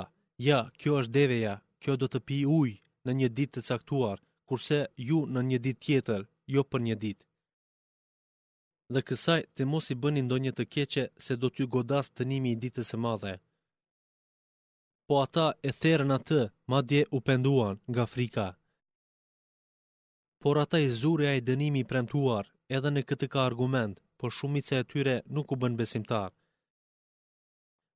ja, 0.48 0.60
kjo 0.78 0.92
është 1.00 1.16
deveja, 1.18 1.54
kjo 1.82 1.92
do 2.00 2.06
të 2.12 2.18
pi 2.28 2.38
ujë 2.60 2.80
në 3.06 3.12
një 3.18 3.28
ditë 3.36 3.54
të 3.54 3.66
caktuar, 3.70 4.18
kurse 4.48 4.80
ju 5.08 5.18
në 5.34 5.40
një 5.50 5.58
ditë 5.64 5.84
tjetër, 5.86 6.20
jo 6.54 6.62
për 6.72 6.80
një 6.88 6.96
ditë 7.04 7.24
dhe 8.94 9.02
kësaj 9.08 9.40
të 9.56 9.66
mos 9.72 9.86
i 9.94 9.98
bëni 10.04 10.22
ndonjë 10.26 10.52
të 10.58 10.64
keqe 10.74 11.04
se 11.26 11.36
do 11.42 11.50
t'ju 11.52 11.66
godas 11.74 12.10
të 12.16 12.26
nimi 12.32 12.50
i 12.54 12.58
ditës 12.64 12.90
e 12.96 13.00
madhe. 13.04 13.34
Po 15.06 15.14
ata 15.24 15.46
e 15.68 15.70
therën 15.82 16.12
atë, 16.18 16.40
ma 16.70 16.78
dje 16.88 17.00
u 17.16 17.18
penduan 17.28 17.76
nga 17.92 18.04
frika. 18.14 18.48
Por 20.42 20.56
ata 20.64 20.78
i 20.84 20.88
zure 21.00 21.26
a 21.30 21.34
i 21.38 21.44
dënimi 21.48 21.80
i 21.82 21.88
premtuar 21.92 22.44
edhe 22.76 22.90
në 22.92 23.02
këtë 23.08 23.26
ka 23.32 23.40
argument, 23.50 23.96
por 24.18 24.30
shumit 24.38 24.64
se 24.68 24.74
e 24.80 24.88
tyre 24.90 25.16
nuk 25.34 25.48
u 25.54 25.56
bën 25.62 25.74
besimtar. 25.80 26.30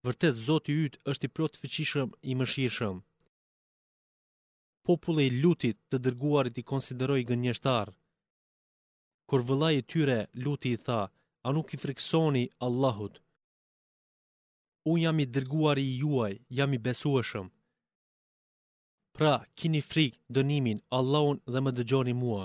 Vërtet, 0.06 0.34
Zotë 0.46 0.70
i 0.72 0.74
ytë 0.86 1.00
është 1.10 1.26
i 1.28 1.32
plotë 1.34 1.60
fëqishëm 1.62 2.08
i 2.30 2.34
mëshishëm. 2.38 2.96
Populli 4.86 5.24
i 5.28 5.32
lutit 5.42 5.76
të 5.90 5.96
dërguarit 6.04 6.60
i 6.60 6.66
konsideroj 6.70 7.20
gënjështarë, 7.30 7.94
kur 9.28 9.42
vëlla 9.42 9.70
i 9.74 9.82
tyre 9.82 10.18
luti 10.44 10.72
i 10.76 10.82
tha, 10.88 11.02
a 11.46 11.52
nuk 11.54 11.74
i 11.74 11.80
friksoni 11.82 12.44
Allahut? 12.66 13.18
Unë 14.90 15.02
jam 15.02 15.18
i 15.22 15.26
dërguari 15.34 15.82
i 15.90 15.96
juaj, 16.00 16.32
jam 16.58 16.74
i 16.76 16.80
besueshëm. 16.86 17.48
Pra, 19.16 19.32
kini 19.58 19.80
frik 19.82 20.18
dënimin 20.36 20.80
Allahun 20.98 21.40
dhe 21.52 21.62
më 21.64 21.72
dëgjoni 21.78 22.14
mua. 22.22 22.44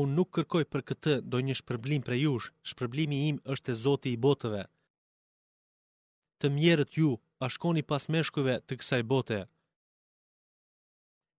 Unë 0.00 0.14
nuk 0.18 0.30
kërkoj 0.36 0.64
për 0.72 0.82
këtë 0.90 1.14
do 1.32 1.40
një 1.46 1.56
shpërblim 1.62 2.02
për 2.06 2.18
jush, 2.20 2.50
shpërblimi 2.70 3.18
im 3.30 3.38
është 3.54 3.72
e 3.74 3.78
zoti 3.84 4.12
i 4.14 4.20
botëve. 4.24 4.62
Të 6.42 6.50
mjerët 6.56 6.98
ju, 7.00 7.14
a 7.44 7.48
shkoni 7.54 7.82
pas 7.90 8.06
meshkuve 8.14 8.58
të 8.66 8.78
kësaj 8.80 9.02
bote. 9.14 9.40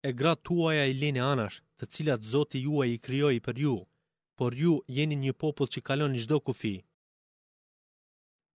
E 0.08 0.10
gratuaja 0.19 0.43
tuaja 0.45 0.89
i 0.91 0.97
lini 1.01 1.21
anash, 1.34 1.60
të 1.79 1.88
cilat 1.95 2.21
Zoti 2.31 2.59
juaj 2.65 2.88
i 2.91 2.99
krijoi 3.05 3.39
për 3.45 3.59
ju, 3.65 3.75
por 4.39 4.53
ju 4.61 4.73
jeni 4.97 5.15
një 5.23 5.33
popull 5.41 5.69
që 5.73 5.83
kalon 5.88 6.13
në 6.15 6.21
çdo 6.25 6.38
kufi. 6.47 6.75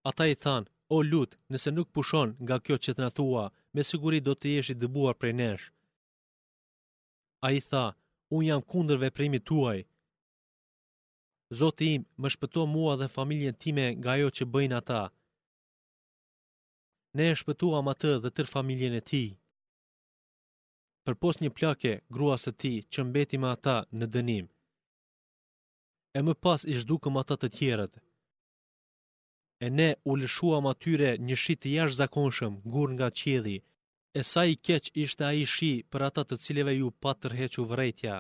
Ata 0.09 0.25
i 0.33 0.37
thanë: 0.43 0.69
"O 0.97 1.03
lut, 1.11 1.31
nëse 1.53 1.71
nuk 1.77 1.89
pushon 1.97 2.31
nga 2.45 2.57
kjo 2.65 2.77
që 2.85 2.91
të 2.93 3.01
na 3.05 3.11
thua, 3.17 3.45
me 3.75 3.83
siguri 3.89 4.21
do 4.27 4.33
të 4.37 4.47
jesh 4.55 4.71
i 4.73 4.79
dëbuar 4.81 5.15
prej 5.21 5.35
nesh." 5.41 5.67
Ai 7.49 7.57
tha: 7.71 7.85
"Un 8.35 8.43
jam 8.49 8.63
kundër 8.71 8.99
veprimit 9.05 9.45
tuaj." 9.51 9.79
Zoti 11.61 11.85
im 11.97 12.03
më 12.21 12.29
shpëto 12.35 12.63
mua 12.75 12.93
dhe 13.01 13.09
familjen 13.19 13.61
time 13.63 13.85
nga 13.99 14.11
ajo 14.17 14.29
që 14.37 14.45
bëjnë 14.53 14.77
ata. 14.81 15.03
Ne 17.17 17.25
e 17.33 17.39
shpëtuam 17.41 17.87
atë 17.93 18.11
dhe 18.23 18.31
tërë 18.37 18.53
familjen 18.57 18.95
e 19.01 19.07
tij 19.11 19.29
përpos 21.11 21.39
një 21.43 21.51
plake 21.59 21.93
grua 22.15 22.37
së 22.41 22.51
ti 22.61 22.73
që 22.93 23.05
mbeti 23.09 23.37
me 23.41 23.49
ata 23.55 23.77
në 23.99 24.07
dënim. 24.15 24.47
E 26.17 26.21
më 26.27 26.35
pas 26.45 26.61
i 26.65 26.75
shdukëm 26.81 27.17
ata 27.23 27.37
të 27.41 27.49
tjerët. 27.57 27.95
E 29.65 29.67
ne 29.79 29.89
u 30.11 30.13
lëshuam 30.21 30.65
atyre 30.73 31.11
një 31.27 31.37
shi 31.43 31.55
të 31.61 31.69
jash 31.77 31.95
zakonshëm, 32.01 32.55
gurë 32.73 32.95
nga 32.95 33.09
qedhi, 33.21 33.59
e 34.19 34.21
sa 34.31 34.43
i 34.53 34.55
keq 34.67 34.85
ishte 35.03 35.23
a 35.31 35.33
i 35.43 35.47
shi 35.55 35.73
për 35.91 36.01
ata 36.09 36.23
të 36.29 36.35
cileve 36.45 36.73
ju 36.79 36.89
pa 37.03 37.13
tërhequ 37.21 37.55
vërejtja. 37.71 38.15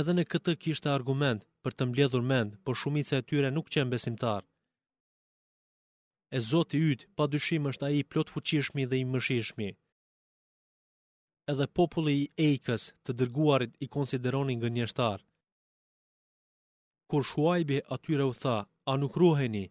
Edhe 0.00 0.12
në 0.16 0.24
këtë 0.30 0.52
kishte 0.62 0.88
argument 0.98 1.40
për 1.62 1.72
të 1.74 1.82
mbledhur 1.88 2.24
mend, 2.32 2.50
por 2.64 2.74
shumica 2.80 3.14
e 3.18 3.26
tyre 3.28 3.48
nuk 3.54 3.66
qenë 3.72 3.92
besimtar. 3.94 4.42
E 6.36 6.38
Zoti 6.50 6.78
yt, 6.92 7.00
pa 7.16 7.24
dyshim 7.32 7.64
është 7.70 7.86
ai 7.88 8.00
plot 8.10 8.28
fuqishmi 8.34 8.84
dhe 8.90 8.96
i 9.02 9.08
mëshishmi 9.12 9.70
edhe 11.50 11.66
populli 11.78 12.14
i 12.22 12.28
ejkës 12.48 12.84
të 13.06 13.14
dërguarit 13.20 13.72
i 13.84 13.88
konsideronin 13.96 14.60
gënjeshtar. 14.62 15.22
Kur 17.10 17.24
shuajbi 17.30 17.78
atyre 17.96 18.26
u 18.30 18.34
tha, 18.42 18.58
a 18.90 18.92
nuk 19.00 19.16
ruheni? 19.22 19.64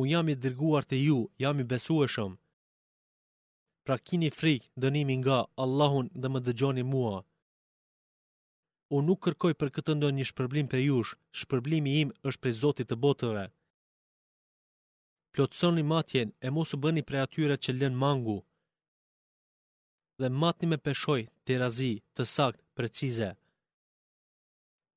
Unë 0.00 0.10
jam 0.12 0.30
i 0.32 0.36
dërguar 0.44 0.88
të 0.88 1.02
ju, 1.04 1.18
jam 1.44 1.60
i 1.60 1.66
besueshëm. 1.72 2.32
Pra 3.86 3.96
kini 3.98 4.30
frikë 4.40 4.70
dënimi 4.84 5.16
nga 5.22 5.38
Allahun 5.64 6.08
dhe 6.20 6.28
më 6.32 6.40
dëgjoni 6.46 6.84
mua. 6.92 7.18
Unë 8.96 9.06
nuk 9.08 9.20
kërkoj 9.24 9.54
për 9.60 9.72
këtë 9.76 9.96
ndonjë 9.96 10.18
një 10.18 10.28
shpërblim 10.30 10.66
për 10.72 10.82
jush, 10.86 11.12
shpërblimi 11.40 11.92
im 12.02 12.10
është 12.28 12.42
për 12.44 12.56
Zotit 12.62 12.88
të 12.90 12.96
botëve. 13.04 13.44
Plotësoni 15.32 15.84
matjen 15.92 16.32
e 16.46 16.48
mosu 16.56 16.76
bëni 16.82 17.02
për 17.08 17.20
atyre 17.24 17.56
që 17.64 17.76
lën 17.80 17.94
mangu, 18.04 18.38
dhe 20.22 20.28
matni 20.42 20.66
me 20.70 20.78
peshoj 20.86 21.22
të 21.44 21.52
razi 21.62 21.92
të 22.16 22.22
sakt 22.36 22.60
precize. 22.78 23.28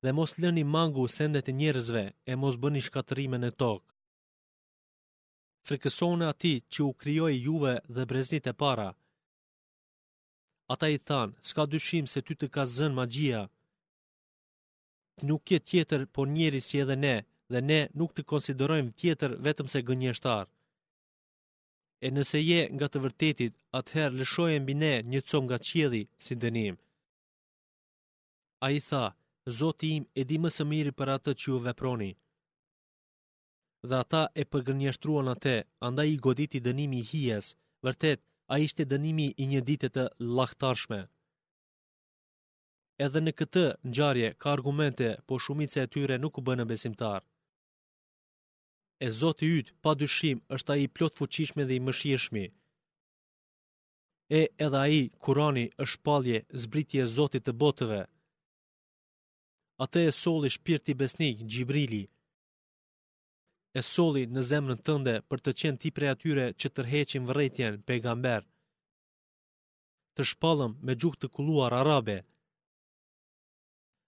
Dhe 0.02 0.10
mos 0.18 0.32
lëni 0.42 0.64
mangu 0.76 1.04
sendet 1.18 1.46
e 1.52 1.56
njerëzve 1.60 2.04
e 2.30 2.38
mos 2.42 2.54
bëni 2.62 2.80
shkatërime 2.86 3.38
në 3.42 3.50
tokë. 3.60 3.88
Frikësone 5.66 6.26
ati 6.32 6.54
që 6.72 6.78
u 6.88 6.92
kryoj 7.02 7.32
juve 7.46 7.74
dhe 7.94 8.04
breznit 8.10 8.46
e 8.52 8.52
para. 8.62 8.90
Ata 10.72 10.86
i 10.96 10.98
thanë, 11.08 11.34
s'ka 11.48 11.62
dyshim 11.72 12.04
se 12.12 12.18
ty 12.26 12.32
të 12.38 12.46
ka 12.54 12.62
zënë 12.76 12.98
magjia. 13.00 13.42
Nuk 15.28 15.42
je 15.52 15.58
tjetër, 15.68 16.00
po 16.14 16.22
njeri 16.36 16.60
si 16.66 16.76
edhe 16.84 16.96
ne, 17.06 17.16
dhe 17.52 17.60
ne 17.70 17.80
nuk 17.98 18.10
të 18.14 18.22
konsiderojmë 18.30 18.94
tjetër 19.00 19.30
vetëm 19.46 19.66
se 19.72 19.86
gënjështarë 19.88 20.50
e 22.04 22.08
nëse 22.14 22.40
je 22.44 22.60
nga 22.76 22.86
të 22.92 23.00
vërtetit, 23.04 23.52
atëherë 23.78 24.18
lëshojën 24.20 24.62
mbi 24.64 24.74
ne 24.82 24.92
një 25.12 25.20
com 25.30 25.44
nga 25.46 25.58
qielli 25.68 26.02
si 26.24 26.34
dënim. 26.42 26.76
A 28.66 28.68
i 28.78 28.80
tha, 28.88 29.04
Zoti 29.58 29.88
im 29.96 30.04
e 30.20 30.22
di 30.28 30.36
më 30.42 30.50
së 30.56 30.64
miri 30.70 30.92
për 30.98 31.08
atë 31.16 31.32
që 31.40 31.46
ju 31.50 31.58
veproni. 31.66 32.12
Dhe 33.88 33.96
ata 34.04 34.22
e 34.40 34.44
përgënjështruan 34.52 35.28
atë, 35.34 35.56
anda 35.86 36.02
i 36.12 36.16
goditi 36.26 36.62
dënimi 36.66 36.98
i 37.02 37.06
hijes, 37.10 37.46
vërtet, 37.86 38.20
a 38.52 38.54
ishte 38.66 38.86
dënimi 38.92 39.26
i 39.42 39.44
një 39.52 39.60
ditet 39.68 39.94
të 39.96 40.04
lahtarshme. 40.38 41.00
Edhe 43.06 43.20
në 43.22 43.32
këtë 43.38 43.64
njarje 43.94 44.28
ka 44.42 44.48
argumente, 44.56 45.08
po 45.26 45.34
se 45.68 45.80
e 45.84 45.90
tyre 45.94 46.16
nuk 46.22 46.38
u 46.38 46.42
bënë 46.48 46.64
besimtarë 46.72 47.24
e 49.04 49.10
Zoti 49.10 49.48
yt 49.60 49.68
pa 49.82 49.92
dyshim 50.00 50.38
është 50.56 50.72
ai 50.74 50.84
plot 50.96 51.14
fuqishme 51.20 51.62
dhe 51.68 51.74
i 51.78 51.82
mëshirshmi. 51.86 52.44
E 54.40 54.42
edhe 54.64 54.78
ai 54.86 54.98
Kurani 55.22 55.66
është 55.84 56.00
pallje 56.06 56.38
zbritje 56.62 56.98
e 57.04 57.10
Zotit 57.16 57.44
të 57.46 57.52
botëve. 57.60 58.02
Atë 59.84 60.00
e 60.10 60.12
solli 60.22 60.50
shpirti 60.56 60.92
besnik 61.02 61.36
Gjibrili. 61.50 62.04
E 63.78 63.80
solli 63.92 64.22
në 64.34 64.42
zemrën 64.50 64.80
tënde 64.86 65.14
për 65.28 65.38
të 65.44 65.50
qenë 65.60 65.80
ti 65.80 65.88
prej 65.96 66.10
atyre 66.14 66.46
që 66.60 66.68
tërheqin 66.76 67.28
vërejtjen 67.28 67.74
pejgamber. 67.88 68.42
Të 70.16 70.22
shpallëm 70.30 70.72
me 70.86 70.92
gjuhë 71.00 71.18
të 71.20 71.28
kulluar 71.34 71.72
arabe 71.82 72.16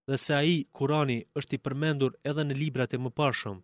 dhe 0.09 0.16
se 0.24 0.33
a 0.33 0.40
i, 0.40 0.57
Kurani, 0.77 1.18
është 1.38 1.55
i 1.55 1.59
përmendur 1.64 2.12
edhe 2.31 2.42
në 2.46 2.55
librat 2.62 2.94
e 2.96 2.98
më 3.03 3.11
pashëm 3.20 3.59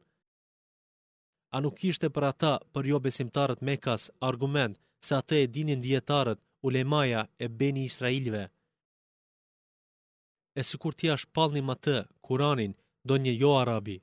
a 1.55 1.61
nuk 1.65 1.79
ishte 1.91 2.09
për 2.15 2.25
ata 2.33 2.49
për 2.75 2.85
jo 2.91 2.99
besimtarët 3.07 3.61
Mekas 3.69 4.05
argument 4.31 4.79
se 5.09 5.13
atë 5.21 5.35
e 5.45 5.51
dinin 5.57 5.85
dietarët 5.87 6.41
ulemaja 6.67 7.21
e 7.45 7.47
beni 7.61 7.83
Israilve. 7.91 8.41
E 10.59 10.63
së 10.69 10.77
kur 10.83 10.93
tja 10.99 11.15
shpalni 11.23 11.63
ma 11.69 11.77
të, 11.85 11.95
kuranin, 12.27 12.73
do 13.09 13.15
një 13.23 13.35
jo 13.43 13.53
arabi. 13.63 13.97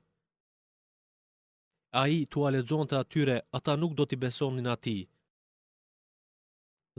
A 2.00 2.02
i 2.16 2.18
tu 2.32 2.46
aledzon 2.48 2.86
të 2.88 2.96
atyre, 3.02 3.36
ata 3.58 3.72
nuk 3.82 3.92
do 3.98 4.04
t'i 4.08 4.16
besonin 4.24 4.66
ati. 4.76 4.98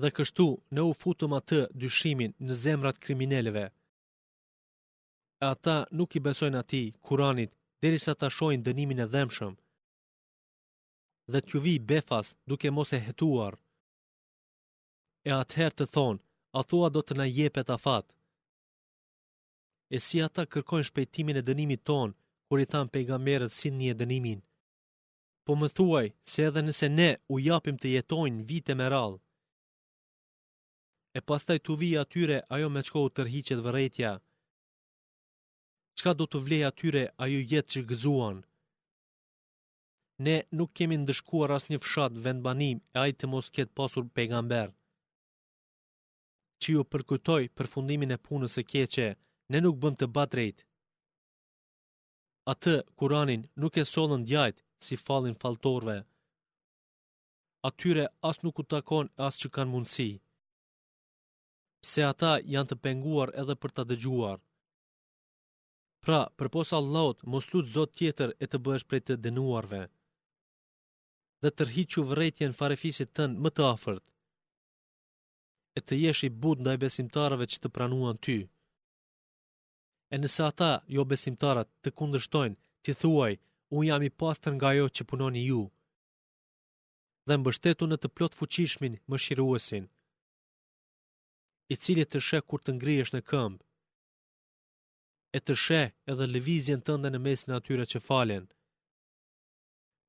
Dhe 0.01 0.09
kështu, 0.15 0.47
ne 0.75 0.81
u 0.89 0.93
futëm 1.01 1.33
atë 1.39 1.59
dyshimin 1.81 2.31
në 2.45 2.53
zemrat 2.63 3.01
krimineleve. 3.05 3.65
E 5.43 5.45
ata 5.53 5.77
nuk 5.97 6.09
i 6.19 6.23
besojnë 6.27 6.59
ati, 6.63 6.83
kuranit, 7.07 7.51
deri 7.81 7.99
sa 8.05 8.13
ta 8.21 8.27
shojnë 8.37 8.65
dënimin 8.69 9.03
e 9.05 9.09
dhemshëm 9.17 9.53
dhe 11.31 11.41
t'ju 11.41 11.59
vi 11.59 11.75
befas 11.79 12.27
duke 12.49 12.67
mos 12.71 12.91
e 12.97 12.99
hetuar. 13.07 13.53
E 15.27 15.31
atëherë 15.41 15.75
të 15.77 15.85
thonë, 15.95 16.21
a 16.59 16.61
thua 16.69 16.89
do 16.95 17.01
të 17.03 17.13
na 17.17 17.25
jepet 17.39 17.69
afat. 17.75 18.05
E 19.95 19.97
si 20.05 20.17
ata 20.27 20.43
kërkojnë 20.53 20.87
shpejtimin 20.89 21.39
e 21.39 21.43
dënimit 21.49 21.81
tonë, 21.89 22.13
kur 22.47 22.57
i 22.63 22.69
thamë 22.73 22.91
pejgamberët 22.93 23.53
si 23.57 23.67
një 23.71 23.93
dënimin. 24.01 24.39
Po 25.45 25.55
më 25.59 25.67
thuaj, 25.77 26.07
se 26.31 26.39
edhe 26.49 26.61
nëse 26.65 26.87
ne 26.99 27.09
u 27.33 27.35
japim 27.49 27.77
të 27.79 27.87
jetojnë 27.95 28.45
vite 28.49 28.73
me 28.79 28.85
rallë. 28.93 29.19
E 31.17 31.19
pastaj 31.29 31.57
të 31.63 31.71
vi 31.81 31.89
atyre 32.03 32.37
ajo 32.55 32.67
me 32.73 32.81
çkohu 32.87 33.09
tërhiqet 33.15 33.59
vërrejtja, 33.65 34.11
Qka 35.97 36.11
do 36.19 36.25
të 36.29 36.37
vlej 36.45 36.63
atyre 36.69 37.03
ajo 37.23 37.39
jetë 37.51 37.71
që 37.73 37.81
gëzuanë? 37.89 38.41
ne 40.19 40.43
nuk 40.51 40.71
kemi 40.77 40.95
ndëshkuar 40.97 41.51
as 41.55 41.65
një 41.69 41.77
fshat 41.83 42.13
vendbanim 42.25 42.77
e 42.95 42.99
ajtë 43.05 43.19
të 43.21 43.27
mos 43.31 43.47
ketë 43.55 43.75
pasur 43.77 44.03
pejgamber. 44.15 44.69
Që 46.61 46.67
ju 46.73 46.83
përkutoj 46.91 47.43
për 47.57 47.67
fundimin 47.73 48.13
e 48.15 48.19
punës 48.25 48.53
e 48.61 48.63
keqe, 48.71 49.07
ne 49.51 49.57
nuk 49.63 49.75
bëm 49.81 49.95
të 49.99 50.07
batrejt. 50.15 50.57
Atë, 52.53 52.75
kuranin, 52.97 53.43
nuk 53.61 53.73
e 53.77 53.83
solën 53.93 54.23
djajt 54.29 54.57
si 54.85 54.95
falin 55.05 55.37
faltorve. 55.41 55.97
Atyre 57.69 58.05
as 58.29 58.43
nuk 58.43 58.59
u 58.59 58.63
takon 58.73 59.05
as 59.27 59.35
që 59.39 59.47
kanë 59.55 59.71
mundësi. 59.73 60.09
Pse 61.83 62.01
ata 62.11 62.33
janë 62.53 62.69
të 62.69 62.75
penguar 62.85 63.29
edhe 63.41 63.55
për 63.61 63.71
të 63.75 63.83
dëgjuar. 63.91 64.39
Pra, 66.03 66.19
përpos 66.37 66.73
Allahot, 66.79 67.23
mos 67.31 67.47
lutë 67.53 67.73
zot 67.75 67.91
tjetër 67.97 68.29
e 68.43 68.45
të 68.47 68.57
bësh 68.65 68.85
prej 68.87 69.01
të 69.05 69.15
dënuarve 69.25 69.83
dhe 71.43 71.51
tërhiqu 71.59 72.01
vërejtjen 72.09 72.53
farefisit 72.59 73.09
tënë 73.17 73.39
më 73.45 73.49
të 73.55 73.63
afërt, 73.73 74.03
e 75.77 75.79
të 75.87 75.93
jesh 76.01 76.21
i 76.27 76.35
bud 76.43 76.61
ndaj 76.63 76.77
besimtarëve 76.83 77.45
që 77.51 77.57
të 77.61 77.69
pranuan 77.75 78.17
ty. 78.25 78.37
E 80.13 80.15
nëse 80.21 80.41
ata, 80.51 80.71
jo 80.95 81.03
besimtarët, 81.11 81.69
të 81.83 81.89
kundështojnë, 81.99 82.59
ti 82.83 82.91
thuaj, 83.01 83.33
unë 83.75 83.87
jam 83.89 84.05
i 84.09 84.13
pastër 84.21 84.53
nga 84.57 84.69
jo 84.77 84.85
që 84.95 85.07
punoni 85.09 85.43
ju, 85.49 85.61
dhe 87.27 87.35
mbështetu 87.41 87.83
në 87.87 87.97
të 88.01 88.07
plot 88.15 88.33
fuqishmin 88.39 88.93
më 89.09 89.17
shiruesin, 89.23 89.85
i 91.73 91.75
cili 91.83 92.05
të 92.07 92.19
shë 92.27 92.39
kur 92.47 92.59
të 92.63 92.71
ngrijesh 92.77 93.11
në 93.15 93.21
këmbë, 93.31 93.63
e 95.37 95.39
të 95.45 95.53
shë 95.63 95.83
edhe 96.11 96.31
levizjen 96.33 96.83
tënde 96.87 97.09
në 97.13 97.19
mesin 97.27 97.55
atyre 97.59 97.85
që 97.93 97.99
falenë, 98.07 98.49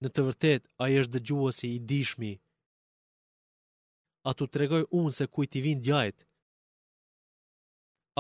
në 0.02 0.09
të 0.14 0.22
vërtet 0.26 0.64
a 0.85 0.88
jeshtë 0.92 1.14
dëgjuasi 1.16 1.68
i 1.74 1.78
dishmi. 1.90 2.30
A 4.28 4.30
të 4.35 4.48
tregoj 4.57 4.83
unë 5.00 5.12
se 5.18 5.26
kujt 5.37 5.59
i 5.61 5.64
vinë 5.66 5.85
A 6.00 6.04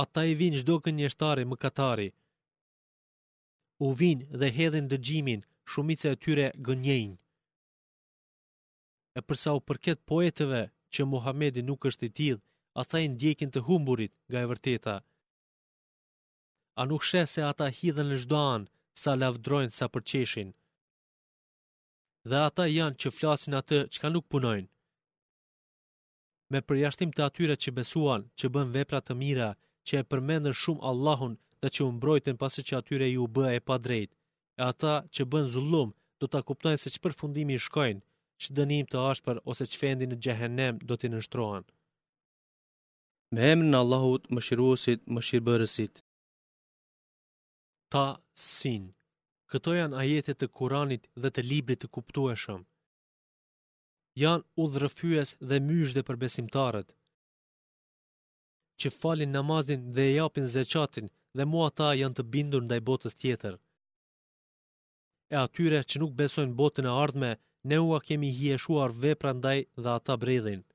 Ata 0.02 0.22
i 0.30 0.34
vinë 0.38 0.58
gjdo 0.60 0.76
kën 0.84 0.96
njështari 0.98 1.44
më 1.48 1.56
katari. 1.62 2.08
U 3.86 3.86
vinë 4.00 4.26
dhe 4.40 4.48
hedhen 4.56 4.88
dëgjimin, 4.92 5.40
shumice 5.70 6.08
e 6.12 6.16
tyre 6.24 6.46
gënjenjë. 6.66 7.20
E 9.18 9.20
përsa 9.28 9.50
u 9.58 9.60
përket 9.68 10.00
poetëve 10.10 10.62
që 10.94 11.00
Muhamedi 11.12 11.62
nuk 11.68 11.86
është 11.90 12.06
i 12.06 12.10
a 12.32 12.36
ata 12.80 12.96
i 13.04 13.08
ndjekin 13.14 13.50
të 13.52 13.60
humburit 13.66 14.12
nga 14.28 14.38
e 14.44 14.48
vërteta. 14.50 14.96
A 16.80 16.82
nuk 16.90 17.02
shë 17.08 17.22
se 17.32 17.40
ata 17.52 17.66
hidhen 17.78 18.08
në 18.10 18.16
gjdo 18.22 18.44
sa 19.02 19.10
lavdrojnë, 19.20 19.74
sa 19.78 19.86
përqeshin 19.94 20.50
dhe 22.30 22.38
ata 22.48 22.64
janë 22.72 22.96
që 23.02 23.10
flasin 23.16 23.56
atë 23.60 23.78
që 23.92 24.02
ka 24.02 24.10
nuk 24.12 24.26
punojnë. 24.32 24.68
Me 26.52 26.60
përjashtim 26.68 27.12
të 27.16 27.24
atyre 27.28 27.56
që 27.64 27.74
besuan, 27.76 28.24
që 28.38 28.50
bën 28.54 28.72
vepra 28.76 29.00
të 29.04 29.14
mira, 29.22 29.50
që 29.86 30.00
e 30.00 30.06
përmendën 30.10 30.56
shumë 30.62 30.84
Allahun 30.90 31.34
dhe 31.62 31.68
që 31.74 31.86
umbrojten 31.88 32.38
pasi 32.42 32.64
që 32.68 32.78
atyre 32.80 33.08
ju 33.12 33.26
bë 33.36 33.46
e 33.58 33.60
pa 33.68 33.76
drejt, 33.86 34.10
e 34.60 34.62
ata 34.70 34.94
që 35.14 35.22
bën 35.32 35.46
zullum, 35.52 35.90
do 36.20 36.24
të 36.28 36.40
kuptojnë 36.48 36.80
se 36.82 36.92
që 36.94 37.02
për 37.04 37.16
fundimi 37.20 37.56
i 37.58 37.62
shkojnë, 37.66 38.02
që 38.42 38.56
dënim 38.56 38.86
të 38.88 38.98
ashpër 39.10 39.42
ose 39.50 39.64
që 39.70 39.78
fendi 39.82 40.06
në 40.08 40.20
gjehenem 40.24 40.74
do 40.88 40.94
t'i 40.98 41.08
nështrohen. 41.12 41.64
Me 43.34 43.50
emrin 43.52 43.70
në 43.72 43.78
Allahut, 43.84 44.28
më 44.34 44.40
shiruosit, 44.46 45.00
më 45.14 45.20
shirëbërësit. 45.28 45.94
Ta 47.92 48.06
sinë. 48.58 48.92
Këto 49.54 49.72
janë 49.78 49.98
ajete 50.02 50.34
të 50.38 50.46
Kuranit 50.58 51.04
dhe 51.24 51.30
të 51.34 51.42
librit 51.48 51.78
të 51.82 51.88
kuptueshëm. 51.96 52.62
Janë 54.22 54.62
udhërfyes 54.64 55.32
dhe 55.52 55.60
myshde 55.66 56.02
për 56.08 56.18
besimtarët, 56.22 56.88
që 58.82 58.92
falin 58.96 59.34
namazin 59.36 59.84
dhe 59.96 60.08
e 60.08 60.16
japin 60.16 60.50
zeqatin 60.56 61.12
dhe 61.38 61.46
mua 61.52 61.68
ta 61.82 61.92
janë 62.00 62.16
të 62.18 62.26
bindur 62.34 62.66
ndaj 62.66 62.80
botës 62.90 63.14
tjetër. 63.22 63.54
E 65.34 65.36
atyre 65.44 65.84
që 65.90 66.02
nuk 66.02 66.18
besojnë 66.22 66.58
botën 66.62 66.90
e 66.90 66.96
ardhme, 67.04 67.30
ne 67.70 67.78
ua 67.86 68.02
kemi 68.10 68.34
hieshuar 68.40 68.98
vepra 69.06 69.36
ndaj 69.38 69.58
dhe 69.82 69.90
ata 69.98 70.18
bredhin. 70.22 70.66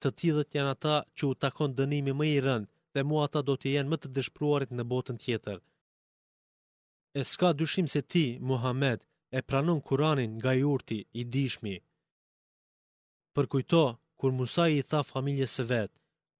Të 0.00 0.08
tjithët 0.18 0.56
janë 0.56 0.72
ata 0.78 0.96
që 1.16 1.22
u 1.32 1.36
takon 1.44 1.76
dënimi 1.82 2.16
më 2.22 2.32
i 2.36 2.40
rënd 2.48 2.72
dhe 2.94 3.08
mua 3.10 3.24
ata 3.28 3.42
do 3.50 3.56
të 3.60 3.74
jenë 3.76 3.90
më 3.92 3.98
të 4.00 4.16
dëshpruarit 4.16 4.76
në 4.78 4.92
botën 4.94 5.20
tjetër 5.26 5.58
e 7.18 7.20
s'ka 7.30 7.50
dyshim 7.60 7.86
se 7.94 8.00
ti, 8.12 8.24
Muhammed, 8.48 8.98
e 9.36 9.38
pranon 9.48 9.80
Kur'anin 9.88 10.30
nga 10.38 10.50
i 10.60 10.62
urti, 10.74 10.98
i 11.20 11.22
dishmi. 11.34 11.76
Për 13.34 13.46
kujto, 13.52 13.80
kur 14.18 14.30
Musa 14.38 14.64
i 14.76 14.86
tha 14.90 15.00
familje 15.12 15.46
se 15.54 15.62
vetë, 15.72 15.94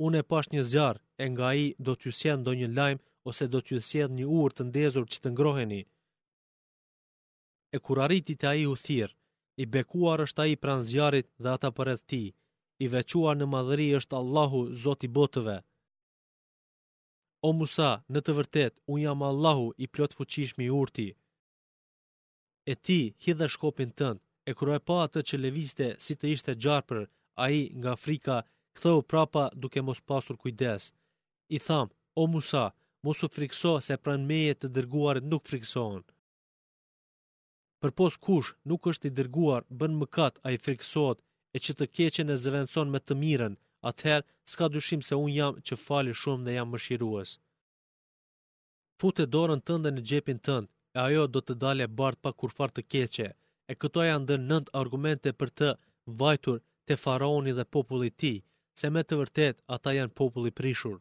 unë 0.07 0.19
e 0.23 0.27
pash 0.31 0.49
një 0.55 0.62
zjarë, 0.71 1.03
e 1.23 1.25
nga 1.33 1.49
i 1.64 1.67
do 1.87 1.93
t'ju 1.99 2.12
sjenë 2.19 2.45
do 2.47 2.53
një 2.61 2.69
lajmë, 2.79 3.05
ose 3.31 3.45
do 3.53 3.61
t'ju 3.64 3.79
sjenë 3.88 4.17
një 4.21 4.27
urtë 4.41 4.57
të 4.59 4.62
ndezur 4.69 5.07
që 5.12 5.19
të 5.23 5.29
ngroheni. 5.35 5.83
E 7.75 7.79
kur 7.85 7.99
arriti 8.07 8.35
a 8.51 8.53
i 8.62 8.64
u 8.73 8.77
thirë, 8.85 9.17
i 9.62 9.64
bekuar 9.75 10.19
është 10.27 10.41
a 10.43 10.45
i 10.53 10.57
pran 10.62 10.83
zjarit 10.91 11.27
dhe 11.43 11.49
ata 11.57 11.71
për 11.77 11.91
edhë 11.95 12.09
ti, 12.11 12.25
i 12.85 12.87
vequar 12.95 13.35
në 13.38 13.47
madhëri 13.55 13.88
është 14.01 14.17
Allahu, 14.21 14.61
Zoti 14.83 15.09
botëve. 15.17 15.57
O 17.46 17.53
Musa, 17.57 17.88
në 18.14 18.20
të 18.27 18.35
vërtet, 18.38 18.74
unë 18.92 19.03
jam 19.05 19.20
Allahu 19.27 19.68
i 19.79 19.87
plot 19.96 20.14
fuqishmi 20.18 20.64
i 20.66 20.70
urti. 20.81 21.05
E 22.66 22.74
ti, 22.87 22.96
hidhe 23.27 23.48
shkopin 23.55 23.92
tënë, 24.01 24.20
e 24.51 24.55
kërë 24.59 24.74
e 24.77 24.81
pa 24.90 24.96
atë 25.05 25.22
që 25.31 25.38
leviste 25.42 25.88
si 26.07 26.16
të 26.18 26.33
ishte 26.35 26.57
gjarëpër, 26.64 27.05
a 27.44 27.46
i 27.61 27.61
nga 27.81 27.94
frika, 28.05 28.38
këthëu 28.77 29.05
prapa 29.11 29.44
duke 29.62 29.83
mos 29.88 30.01
pasur 30.11 30.37
kujdes. 30.42 30.90
I 31.57 31.59
thamë, 31.66 31.94
o 32.22 32.27
Musa, 32.33 32.64
mos 33.07 33.22
u 33.27 33.31
frikso 33.37 33.77
se 33.87 34.01
pran 34.05 34.27
meje 34.31 34.55
të 34.57 34.72
dërguar 34.77 35.22
nuk 35.31 35.46
friksohen. 35.51 36.03
Për 37.83 37.92
pos 38.01 38.16
kush 38.27 38.53
nuk 38.70 38.90
është 38.90 39.09
i 39.09 39.14
dërguar, 39.20 39.62
bën 39.79 39.94
mëkat 40.01 40.42
a 40.46 40.57
i 40.57 40.62
friksohet 40.66 41.18
e 41.57 41.62
që 41.64 41.72
të 41.79 41.87
keqen 41.96 42.35
e 42.35 42.40
zëvenson 42.44 42.90
me 42.92 43.01
të 43.05 43.14
mirën, 43.22 43.55
atëherë 43.87 44.27
s'ka 44.51 44.69
dyshim 44.75 45.03
se 45.09 45.14
unë 45.19 45.35
jam 45.38 45.59
që 45.69 45.75
fali 45.87 46.14
shumë 46.21 46.45
dhe 46.47 46.55
jam 46.57 46.71
mëshirues. 46.73 47.31
Fute 48.99 49.25
dorën 49.35 49.62
tënde 49.69 49.91
në 49.95 50.03
gjepin 50.11 50.41
tënd, 50.49 50.69
e 50.97 50.99
ajo 51.07 51.25
do 51.35 51.41
të 51.45 51.55
dalë 51.62 51.87
bardh 51.99 52.21
pa 52.23 52.31
kurfar 52.41 52.71
të 52.75 52.83
keqe. 52.93 53.29
E 53.71 53.75
këto 53.81 54.01
janë 54.07 54.25
ndër 54.25 54.41
nënt 54.51 54.73
argumente 54.81 55.31
për 55.41 55.51
të 55.59 55.69
vajtur 56.23 56.59
te 56.88 56.95
faraoni 57.03 57.53
dhe 57.59 57.69
populli 57.75 58.09
i 58.11 58.14
ti, 58.21 58.35
tij, 58.38 58.45
se 58.79 58.87
me 58.95 59.03
të 59.05 59.14
vërtet 59.21 59.57
ata 59.77 59.91
janë 59.99 60.14
popull 60.19 60.49
i 60.51 60.55
prishur. 60.59 60.99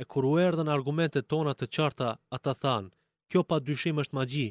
E 0.00 0.04
kur 0.10 0.24
u 0.30 0.34
erdhen 0.46 0.72
argumentet 0.76 1.28
tona 1.32 1.52
të 1.56 1.66
qarta, 1.74 2.08
ata 2.36 2.52
thanë, 2.62 2.90
kjo 3.30 3.40
pa 3.48 3.56
dyshim 3.66 3.98
është 4.02 4.16
magji. 4.18 4.48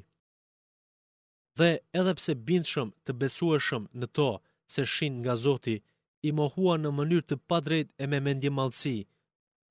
Dhe 1.58 1.70
edhe 2.00 2.14
pse 2.20 2.32
bindshëm 2.48 2.90
të 3.06 3.12
besueshëm 3.22 3.84
në 4.00 4.08
to 4.18 4.28
se 4.74 4.82
shin 4.94 5.14
nga 5.22 5.34
Zoti, 5.46 5.76
i 6.28 6.32
mohua 6.38 6.74
në 6.78 6.90
mënyrë 7.00 7.26
të 7.32 7.36
padrejt 7.52 7.92
e 7.98 8.08
me 8.14 8.20
mendje 8.24 8.52
malëci, 8.56 8.94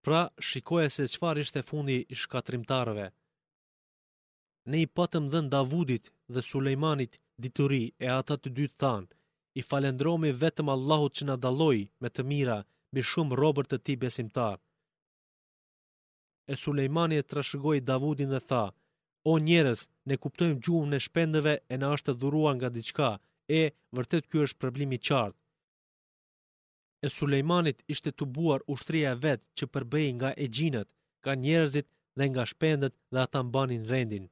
pra 0.06 0.20
shikoja 0.50 0.90
se 0.94 1.06
qëfar 1.14 1.40
ishte 1.42 1.62
fundi 1.70 1.96
i 2.08 2.14
shkatrimtarëve. 2.20 3.06
Ne 4.72 4.82
i 4.84 4.86
patëm 4.98 5.26
dhe 5.32 5.42
në 5.44 5.50
Davudit 5.54 6.08
dhe 6.34 6.42
Sulejmanit 6.46 7.18
dituri 7.44 7.82
e 8.04 8.08
ata 8.20 8.36
të 8.38 8.52
dy 8.58 8.66
thanë, 8.82 9.08
i 9.60 9.62
falendromi 9.70 10.32
vetëm 10.44 10.68
Allahut 10.76 11.16
që 11.18 11.28
na 11.28 11.36
daloi 11.44 11.82
me 12.02 12.08
të 12.12 12.24
mira 12.32 12.58
me 12.94 13.02
shumë 13.10 13.38
robër 13.42 13.66
të 13.68 13.78
ti 13.84 13.96
besimtar. 14.04 14.58
E 16.48 16.54
Sulejmani 16.62 17.16
e 17.20 17.26
trashëgoj 17.30 17.78
Davudin 17.90 18.32
dhe 18.34 18.40
tha, 18.50 18.64
o 19.28 19.32
njerës, 19.46 19.80
ne 20.08 20.16
kuptojmë 20.22 20.60
gjuhën 20.64 20.96
e 20.98 21.02
shpendëve 21.06 21.54
e 21.74 21.78
na 21.80 21.88
është 21.96 22.10
të 22.12 22.18
dhurua 22.20 22.52
nga 22.56 22.68
diçka, 22.76 23.10
e 23.60 23.72
vërtet 23.96 24.24
kjo 24.30 24.46
është 24.46 24.60
problemi 24.62 24.98
qartë, 25.08 25.37
e 27.06 27.10
Sulejmanit 27.14 27.82
ishte 27.94 28.12
të 28.12 28.26
buar 28.36 28.64
ushtria 28.74 29.12
e 29.16 29.20
vetë 29.24 29.46
që 29.60 29.68
përbëjnë 29.74 30.16
nga 30.18 30.30
e 30.44 30.48
gjinët, 30.58 30.88
ka 31.24 31.32
njerëzit 31.44 31.88
dhe 32.18 32.24
nga 32.30 32.44
shpendët 32.50 32.94
dhe 33.12 33.18
ata 33.26 33.40
mbanin 33.48 33.84
rendin. 33.92 34.26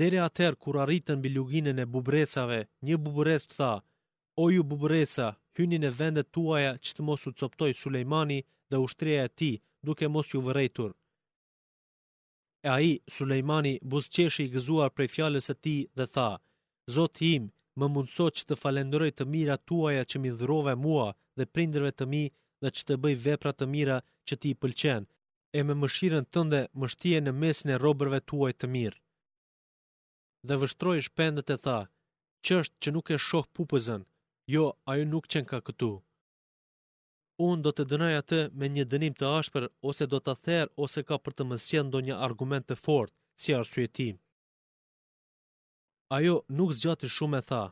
Dere 0.00 0.18
atër, 0.28 0.52
kur 0.62 0.76
arritën 0.84 1.22
biluginën 1.24 1.78
e 1.84 1.90
bubrecave, 1.92 2.60
një 2.86 2.96
bubrec 3.04 3.42
të 3.48 3.54
tha, 3.58 3.72
o 4.42 4.44
ju 4.54 4.62
bubreca, 4.70 5.28
hynin 5.56 5.88
e 5.90 5.94
vendet 6.00 6.28
tuaja 6.34 6.72
që 6.84 6.90
të 6.94 7.00
mos 7.08 7.22
u 7.28 7.32
coptoj 7.40 7.70
Sulejmani 7.82 8.38
dhe 8.70 8.76
ushtria 8.86 9.22
e 9.28 9.32
ti, 9.38 9.52
duke 9.86 10.04
mos 10.14 10.26
ju 10.34 10.40
vërejtur. 10.46 10.90
E 12.66 12.68
a 12.76 12.78
i, 12.90 12.92
Sulejmani, 13.14 13.74
busqeshi 13.90 14.42
i 14.44 14.52
gëzuar 14.54 14.90
prej 14.96 15.08
fjales 15.14 15.46
e 15.54 15.56
ti 15.64 15.76
dhe 15.98 16.06
tha, 16.14 16.30
Zotë 16.94 17.18
him, 17.30 17.44
më 17.80 17.86
mundëso 17.94 18.26
që 18.36 18.44
të 18.48 18.56
falendëroj 18.62 19.08
të 19.16 19.24
mira 19.34 19.56
tuaja 19.70 20.04
që 20.10 20.20
mi 20.22 20.30
dhrove 20.40 20.74
mua 20.84 21.06
dhe 21.38 21.44
prinderve 21.54 21.90
të 21.96 22.04
mi 22.12 22.22
dhe 22.62 22.72
që 22.76 22.82
të 22.86 22.94
bëj 23.02 23.14
vepra 23.26 23.52
të 23.56 23.68
mira 23.74 23.96
që 24.26 24.34
ti 24.40 24.48
i 24.54 24.58
pëlqen, 24.62 25.02
e 25.58 25.60
me 25.66 25.74
mëshiren 25.82 26.26
tënde 26.34 26.60
mështie 26.80 27.18
në 27.22 27.32
mesin 27.42 27.72
e 27.74 27.78
robërve 27.84 28.18
tuaj 28.30 28.52
të 28.58 28.66
mirë. 28.74 28.98
Dhe 30.48 30.58
vështroj 30.62 30.98
shpendët 31.06 31.54
e 31.54 31.58
tha, 31.64 31.78
që 32.44 32.58
është 32.62 32.76
që 32.82 32.88
nuk 32.94 33.06
e 33.16 33.20
shoh 33.28 33.46
pupëzën, 33.56 34.02
jo, 34.54 34.64
ajo 34.92 35.04
nuk 35.12 35.30
qen 35.32 35.46
ka 35.50 35.58
këtu. 35.66 35.92
Unë 37.48 37.62
do 37.64 37.70
të 37.74 37.84
dënaj 37.90 38.14
atë 38.20 38.38
me 38.58 38.66
një 38.74 38.84
dënim 38.92 39.14
të 39.18 39.26
ashper, 39.38 39.64
ose 39.90 40.04
do 40.12 40.18
të 40.24 40.34
therë, 40.44 40.70
ose 40.84 41.00
ka 41.08 41.16
për 41.24 41.32
të 41.36 41.48
mësjen 41.50 41.92
do 41.94 41.98
një 42.06 42.16
argument 42.28 42.66
të 42.68 42.76
fort, 42.86 43.12
si 43.42 43.86
tim 43.98 44.16
ajo 46.10 46.40
nuk 46.56 46.72
zgjati 46.78 47.08
shumë 47.14 47.40
e 47.42 47.44
tha. 47.50 47.62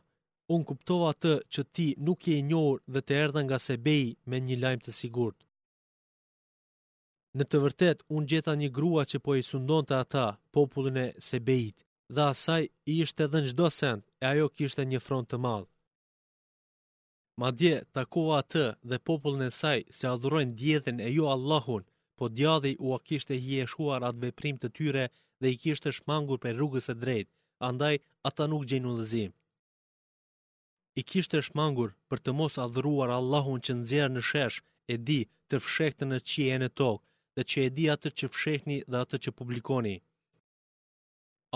Unë 0.55 0.65
kuptova 0.69 1.07
të 1.21 1.31
që 1.53 1.63
ti 1.75 1.85
nuk 2.07 2.27
je 2.27 2.35
i 2.39 2.43
njohur 2.49 2.77
dhe 2.93 3.01
të 3.05 3.15
erdhen 3.23 3.45
nga 3.47 3.57
se 3.67 3.75
beji 3.85 4.11
me 4.29 4.37
një 4.47 4.55
lajmë 4.63 4.85
të 4.85 4.91
sigurt. 4.99 5.37
Në 7.37 7.43
të 7.49 7.59
vërtet, 7.63 8.05
unë 8.17 8.27
gjeta 8.31 8.53
një 8.61 8.69
grua 8.77 9.03
që 9.11 9.19
po 9.25 9.35
i 9.39 9.43
sundon 9.49 9.85
të 9.89 9.97
ata, 10.03 10.25
popullin 10.55 10.97
e 11.05 11.07
se 11.27 11.41
bejit, 11.49 11.77
dhe 12.15 12.23
asaj 12.33 12.63
i 12.91 12.93
ishte 13.05 13.27
dhe 13.31 13.41
në 13.41 13.49
gjdo 13.51 13.67
send 13.79 14.03
e 14.21 14.25
ajo 14.31 14.47
kishte 14.57 14.83
një 14.91 14.99
front 15.07 15.27
të 15.31 15.37
madhë. 15.45 15.67
Ma 17.41 17.49
dje, 17.59 17.75
takova 17.97 18.39
atë 18.43 18.65
dhe 18.89 19.01
popullin 19.09 19.47
e 19.49 19.51
saj 19.61 19.83
se 19.97 20.07
adhurojnë 20.13 20.57
djetën 20.61 21.03
e 21.07 21.09
jo 21.17 21.25
Allahun, 21.35 21.83
po 22.17 22.25
djadhi 22.37 22.71
u 22.87 22.95
akishte 22.99 23.35
hi 23.43 23.59
e 23.63 23.67
shuar 23.73 24.03
atë 24.09 24.23
veprim 24.25 24.55
të 24.59 24.69
tyre 24.77 25.05
dhe 25.41 25.51
i 25.55 25.59
kishte 25.63 25.91
shmangur 25.99 26.39
për 26.45 26.55
rrugës 26.57 26.87
e 26.93 26.95
drejtë 27.03 27.33
andaj 27.65 27.95
ata 28.29 28.43
nuk 28.47 28.65
gjenu 28.69 28.93
dhezim. 28.97 29.31
I 30.99 31.01
kishtë 31.09 31.39
e 31.39 31.45
shmangur 31.47 31.93
për 32.09 32.21
të 32.25 32.33
mos 32.39 32.57
adhruar 32.65 33.11
Allahun 33.15 33.61
që 33.67 33.75
nëzjerë 33.79 34.13
në 34.15 34.23
shesh 34.29 34.59
e 34.93 34.97
di 35.09 35.19
të 35.51 35.59
fshekhtë 35.65 36.05
në 36.09 36.19
qie 36.29 36.47
e 36.55 36.57
në 36.63 36.69
tokë 36.81 37.03
dhe 37.37 37.43
që 37.51 37.65
e 37.65 37.69
di 37.77 37.85
atë 37.95 38.09
që 38.17 38.29
fshekhtëni 38.35 38.77
dhe 38.91 39.01
atë 39.05 39.17
që 39.23 39.33
publikoni. 39.39 39.95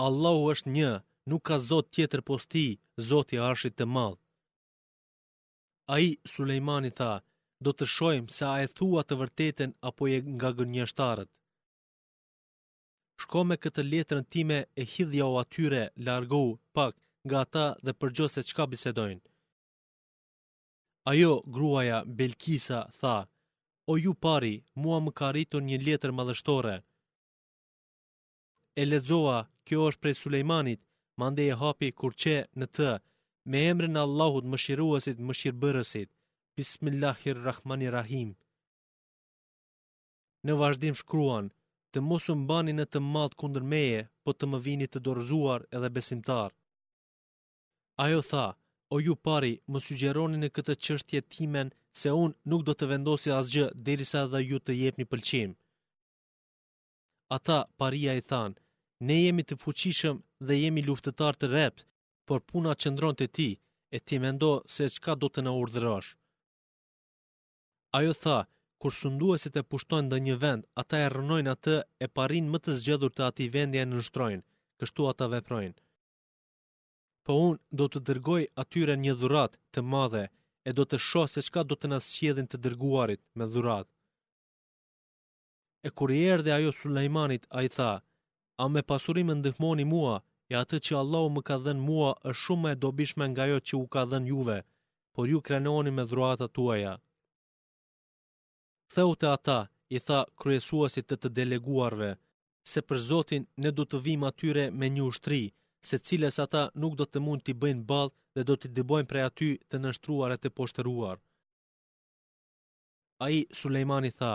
Allahu 0.06 0.44
është 0.54 0.72
një, 0.76 0.92
nuk 1.30 1.42
ka 1.48 1.58
zot 1.68 1.90
tjetër 1.94 2.22
posti, 2.30 2.64
zot 3.08 3.34
i 3.36 3.42
arshit 3.50 3.74
të 3.78 3.86
madhë. 3.96 4.18
A 5.94 5.98
i, 6.06 6.10
Sulejmani 6.34 6.92
tha, 6.98 7.12
do 7.64 7.70
të 7.74 7.86
shojmë 7.96 8.34
se 8.36 8.46
a 8.48 8.54
e 8.64 8.68
thua 8.76 9.02
të 9.04 9.18
vërteten 9.22 9.74
apo 9.90 10.08
e 10.16 10.22
nga 10.36 10.50
gënjështarët 10.58 11.30
shko 13.20 13.42
me 13.48 13.56
këtë 13.64 13.82
letrën 13.88 14.24
time 14.34 14.56
e 14.76 14.84
hidhja 14.92 15.26
o 15.26 15.34
atyre 15.42 15.80
largohu 16.06 16.52
pak 16.76 16.94
nga 17.28 17.42
ta 17.54 17.66
dhe 17.84 17.92
përgjo 18.00 18.26
se 18.34 18.40
qka 18.48 18.64
bisedojnë. 18.72 19.20
Ajo, 21.10 21.32
gruaja 21.54 21.98
Belkisa, 22.18 22.80
tha, 23.00 23.16
o 23.90 23.96
ju 24.04 24.12
pari, 24.24 24.54
mua 24.80 24.98
më 25.04 25.10
ka 25.18 25.26
rritur 25.34 25.62
një 25.68 25.76
letër 25.86 26.12
madhështore. 26.18 26.76
E 28.80 28.82
ledzoa, 28.90 29.38
kjo 29.66 29.78
është 29.90 30.02
prej 30.02 30.16
Sulejmanit, 30.22 30.80
mande 31.20 31.42
e 31.50 31.58
hapi 31.62 31.88
kur 32.00 32.14
në 32.60 32.66
të, 32.76 32.90
me 33.50 33.58
emrin 33.70 33.98
Allahut 34.04 34.44
më 34.52 34.56
shiruasit 34.64 35.18
më 35.26 35.32
shirëbërësit, 35.40 36.08
Bismillahirrahmanirrahim. 36.56 38.28
Në 40.46 40.52
vazhdim 40.60 40.94
shkruan, 41.02 41.46
të 41.92 42.00
mos 42.08 42.26
u 42.32 42.36
mbani 42.40 42.72
në 42.74 42.84
të 42.92 43.00
madh 43.12 43.36
kundër 43.40 43.64
meje, 43.74 44.02
po 44.24 44.32
të 44.34 44.48
më 44.50 44.58
vini 44.66 44.86
të 44.88 45.00
dorëzuar 45.06 45.66
edhe 45.76 45.90
besimtar. 45.96 46.50
Ajo 48.04 48.22
tha, 48.30 48.46
o 48.94 49.00
ju 49.06 49.14
pari, 49.26 49.52
më 49.72 49.78
sugjeroni 49.86 50.38
në 50.40 50.48
këtë 50.56 50.74
qështje 50.84 51.20
timen 51.34 51.72
se 52.00 52.14
unë 52.22 52.38
nuk 52.50 52.62
do 52.68 52.72
të 52.76 52.88
vendosi 52.92 53.30
asgjë 53.40 53.66
derisa 53.86 54.22
dhe 54.32 54.40
ju 54.50 54.58
të 54.64 54.72
jep 54.80 54.98
një 55.00 55.06
pëlqim. 55.10 55.50
Ata, 57.36 57.58
paria 57.80 58.16
i 58.18 58.22
than, 58.30 58.52
ne 59.06 59.16
jemi 59.22 59.44
të 59.46 59.58
fuqishëm 59.62 60.16
dhe 60.46 60.58
jemi 60.62 60.84
luftetar 60.88 61.36
të 61.36 61.52
rep, 61.56 61.76
por 62.26 62.40
puna 62.50 62.72
qëndron 62.82 63.14
të 63.18 63.26
ti, 63.36 63.50
e 63.96 63.98
ti 64.06 64.16
mendo 64.24 64.50
se 64.74 64.88
qka 64.96 65.12
do 65.22 65.28
të 65.32 65.40
në 65.44 65.52
urdhërash. 65.62 66.10
Ajo 67.98 68.12
tha, 68.22 68.38
kur 68.82 68.94
sunduesit 68.98 69.54
e 69.60 69.62
pushtojnë 69.72 70.10
dhe 70.12 70.16
një 70.26 70.34
vend, 70.42 70.64
ata 70.82 70.98
e 71.00 71.10
rënojnë 71.14 71.50
atë 71.54 71.74
e 72.04 72.06
parin 72.18 72.46
më 72.54 72.58
të 72.64 72.72
zgjedhur 72.78 73.12
të 73.14 73.24
ati 73.28 73.46
vendi 73.56 73.78
e 73.78 73.84
nështrojnë, 73.90 74.42
kështu 74.82 75.06
ata 75.12 75.28
veprojnë. 75.34 75.76
Po 77.28 77.36
unë 77.46 77.60
do 77.80 77.86
të 77.92 78.02
dërgoj 78.08 78.40
atyre 78.62 78.96
një 79.04 79.14
dhurat 79.20 79.54
të 79.74 79.84
madhe, 79.92 80.24
e 80.68 80.70
do 80.78 80.84
të 80.88 80.98
shoh 81.06 81.28
se 81.34 81.42
qka 81.48 81.62
do 81.70 81.76
të 81.78 81.92
nasqedhin 81.92 82.48
të 82.50 82.58
dërguarit 82.64 83.22
me 83.38 83.46
dhurat. 83.54 83.86
E 85.86 85.88
kur 85.98 86.10
i 86.16 86.18
erdhe 86.34 86.52
ajo 86.56 86.72
Suleimanit, 86.80 87.44
a 87.58 87.62
i 87.66 87.70
tha, 87.76 87.92
a 88.62 88.64
me 88.74 88.82
pasurim 88.90 89.30
e 89.34 89.38
ndihmoni 89.42 89.86
mua, 89.94 90.16
e 90.52 90.54
atë 90.62 90.76
që 90.86 90.98
Allahu 91.02 91.30
më 91.36 91.42
ka 91.48 91.56
dhen 91.64 91.86
mua, 91.88 92.10
është 92.30 92.42
shumë 92.46 92.66
e 92.74 92.80
dobishme 92.82 93.24
nga 93.30 93.46
jo 93.52 93.58
që 93.68 93.74
u 93.82 93.86
ka 93.94 94.02
dhen 94.10 94.28
juve, 94.32 94.58
por 95.14 95.24
ju 95.32 95.40
krenoni 95.48 95.90
me 95.96 96.04
dhurata 96.10 96.46
tuaja. 96.58 96.96
Theu 98.94 99.12
ata, 99.36 99.58
i 99.96 99.98
tha 100.06 100.20
kryesuasit 100.40 101.06
të 101.10 101.16
të 101.20 101.28
deleguarve, 101.38 102.08
se 102.72 102.78
për 102.88 102.98
Zotin 103.10 103.42
ne 103.64 103.70
do 103.76 103.84
të 103.92 103.98
vim 104.06 104.22
atyre 104.30 104.64
me 104.80 104.86
një 104.96 105.02
ushtri, 105.10 105.38
se 105.90 105.96
cilës 106.08 106.36
ata 106.44 106.62
nuk 106.82 106.92
do 107.00 107.04
të 107.08 107.18
mund 107.26 107.42
t'i 107.46 107.54
bëjnë 107.62 107.86
balë 107.92 108.12
dhe 108.34 108.42
do 108.50 108.54
t'i 108.60 108.68
dëbojnë 108.78 109.08
prej 109.12 109.24
aty 109.28 109.48
të 109.68 109.76
nështruar 109.84 110.34
e 110.34 110.38
të 110.42 110.48
poshtëruar. 110.58 111.16
A 113.24 113.26
i 113.38 113.40
Sulejmani 113.60 114.12
tha, 114.20 114.34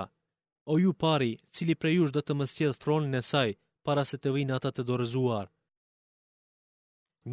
o 0.71 0.73
ju 0.85 0.91
pari, 1.05 1.31
cili 1.55 1.75
prej 1.81 1.93
jush 1.99 2.15
do 2.17 2.21
të 2.25 2.33
mësjedh 2.39 2.79
fronin 2.81 3.19
e 3.19 3.23
saj, 3.31 3.49
para 3.85 4.03
se 4.13 4.17
të 4.23 4.29
vinë 4.37 4.55
ata 4.57 4.69
të 4.73 4.81
dorëzuar. 4.89 5.47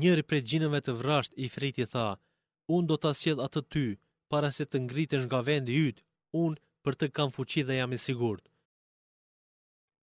Njëri 0.02 0.28
prej 0.28 0.42
gjinëve 0.50 0.80
të 0.84 0.92
vrasht 1.00 1.32
i 1.44 1.46
friti 1.56 1.84
tha, 1.94 2.06
unë 2.76 2.88
do 2.92 2.96
t'asjedh 3.02 3.44
atë 3.48 3.60
ty, 3.72 3.86
para 4.32 4.48
se 4.58 4.64
të 4.68 4.76
ngritën 4.86 5.22
nga 5.30 5.40
vendi 5.50 5.74
ytë, 5.88 6.04
unë 6.44 6.56
për 6.84 6.94
të 7.00 7.06
kam 7.16 7.30
fuqi 7.34 7.62
dhe 7.68 7.76
jam 7.80 7.92
i 7.92 7.98
sigurt. 8.00 8.44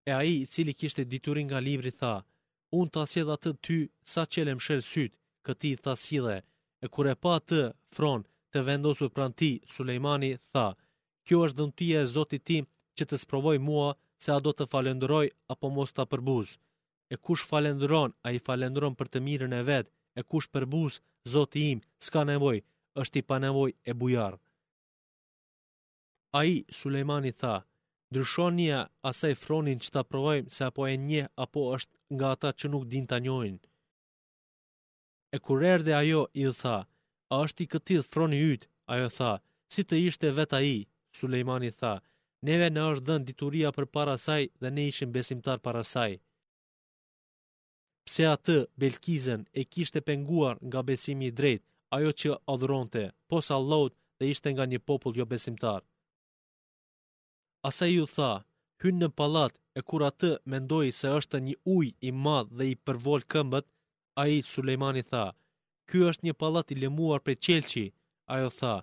E 0.10 0.12
ai 0.20 0.30
i 0.40 0.46
cili 0.54 0.74
kishte 0.82 1.04
diturin 1.12 1.48
nga 1.50 1.60
libri 1.68 1.92
tha, 2.00 2.14
un 2.80 2.88
ta 2.96 3.04
sjell 3.12 3.30
atë 3.36 3.52
ty 3.66 3.78
sa 4.14 4.24
çelem 4.34 4.60
shël 4.66 4.82
syt, 4.92 5.12
këti 5.46 5.70
i 5.76 5.80
tha 5.84 5.94
sjellë. 6.06 6.38
E 6.82 6.88
kur 6.94 7.06
e 7.12 7.16
pa 7.24 7.36
atë 7.40 7.62
fron 7.96 8.22
të 8.52 8.60
vendosur 8.68 9.12
pran 9.16 9.34
ti, 9.40 9.52
Sulejmani 9.74 10.32
tha, 10.52 10.68
kjo 11.26 11.38
është 11.46 11.58
dhëmtia 11.60 11.98
e 12.04 12.10
Zotit 12.16 12.44
tim 12.50 12.64
që 12.98 13.04
të 13.08 13.16
sprovoj 13.24 13.58
mua 13.68 13.90
se 14.24 14.34
a 14.36 14.40
do 14.46 14.52
të 14.56 14.66
falendroj, 14.74 15.26
apo 15.54 15.68
mos 15.76 15.90
ta 15.96 16.04
përbuz. 16.12 16.50
E 17.14 17.16
kush 17.26 17.44
falendron, 17.52 18.10
a 18.26 18.28
i 18.38 18.44
falendron 18.48 18.98
për 18.98 19.08
të 19.12 19.20
mirën 19.28 19.54
e 19.62 19.66
vetë, 19.70 19.92
e 20.20 20.22
kush 20.30 20.48
përbuz, 20.54 20.98
zotit 21.34 21.64
im, 21.72 21.80
s'ka 22.06 22.22
nevoj, 22.32 22.58
është 23.04 23.20
i 23.22 23.28
pa 23.30 23.38
nevoj 23.44 23.70
e 23.90 23.94
bujarë. 24.00 24.38
A 26.34 26.44
i, 26.46 26.64
Sulejmani 26.72 27.32
tha, 27.38 27.56
dryshonia 28.14 28.80
asaj 29.10 29.34
fronin 29.42 29.80
që 29.84 29.90
ta 29.96 30.04
provojmë 30.14 30.52
se 30.58 30.64
apo 30.68 30.86
e 30.90 30.94
një 31.10 31.24
apo 31.46 31.64
është 31.76 32.16
nga 32.16 32.30
ata 32.36 32.52
që 32.60 32.70
nuk 32.72 32.86
din 32.94 33.08
të 33.12 33.18
njojnë. 33.26 33.60
E 35.36 35.38
kur 35.48 35.62
dhe 35.84 35.94
ajo, 36.02 36.22
i 36.42 36.44
dhe 36.48 36.54
tha, 36.62 36.78
a 37.32 37.34
është 37.48 37.64
i 37.64 37.68
këtidh 37.74 38.08
froni 38.14 38.40
ytë, 38.54 38.70
ajo 38.96 39.10
tha, 39.18 39.32
si 39.74 39.84
të 39.90 39.96
ishte 40.08 40.32
vet 40.40 40.54
a 40.54 40.62
i, 40.76 40.78
Sulejmani 41.20 41.72
tha, 41.82 41.92
neve 42.50 42.68
në 42.72 42.82
është 42.94 43.06
dhenë 43.10 43.28
dituria 43.32 43.70
për 43.78 43.86
para 43.98 44.16
saj 44.28 44.44
dhe 44.62 44.70
ne 44.78 44.88
ishim 44.94 45.12
besimtar 45.18 45.60
para 45.68 45.84
saj. 45.92 46.14
Pse 48.08 48.24
atë, 48.36 48.56
Belkizen, 48.84 49.42
e 49.60 49.62
kishte 49.74 50.00
penguar 50.12 50.56
nga 50.70 50.80
besimi 50.92 51.28
i 51.32 51.36
drejt, 51.42 51.64
ajo 52.00 52.12
që 52.22 52.40
adhronte, 52.56 53.04
posa 53.30 53.56
Allahut 53.60 53.94
dhe 54.20 54.30
ishte 54.36 54.50
nga 54.56 54.66
një 54.72 54.80
popull 54.90 55.20
jo 55.22 55.26
besimtar. 55.36 55.82
Asa 57.68 57.86
ju 57.94 58.06
tha, 58.10 58.32
hynë 58.84 59.02
në 59.02 59.10
palat 59.20 59.54
e 59.78 59.84
kur 59.90 60.04
atë 60.08 60.30
mendoj 60.54 60.88
se 61.00 61.12
është 61.20 61.42
një 61.48 61.54
uj 61.76 61.88
i 62.10 62.12
madh 62.28 62.50
dhe 62.58 62.66
i 62.74 62.78
përvol 62.86 63.22
këmbët, 63.32 63.68
a 64.22 64.24
i 64.36 64.40
Sulejmani 64.52 65.04
tha, 65.12 65.26
ky 65.90 66.02
është 66.10 66.26
një 66.28 66.34
palat 66.42 66.74
i 66.74 66.80
lemuar 66.84 67.22
për 67.28 67.38
qelqi, 67.46 67.86
a 68.34 68.36
tha, 68.60 68.74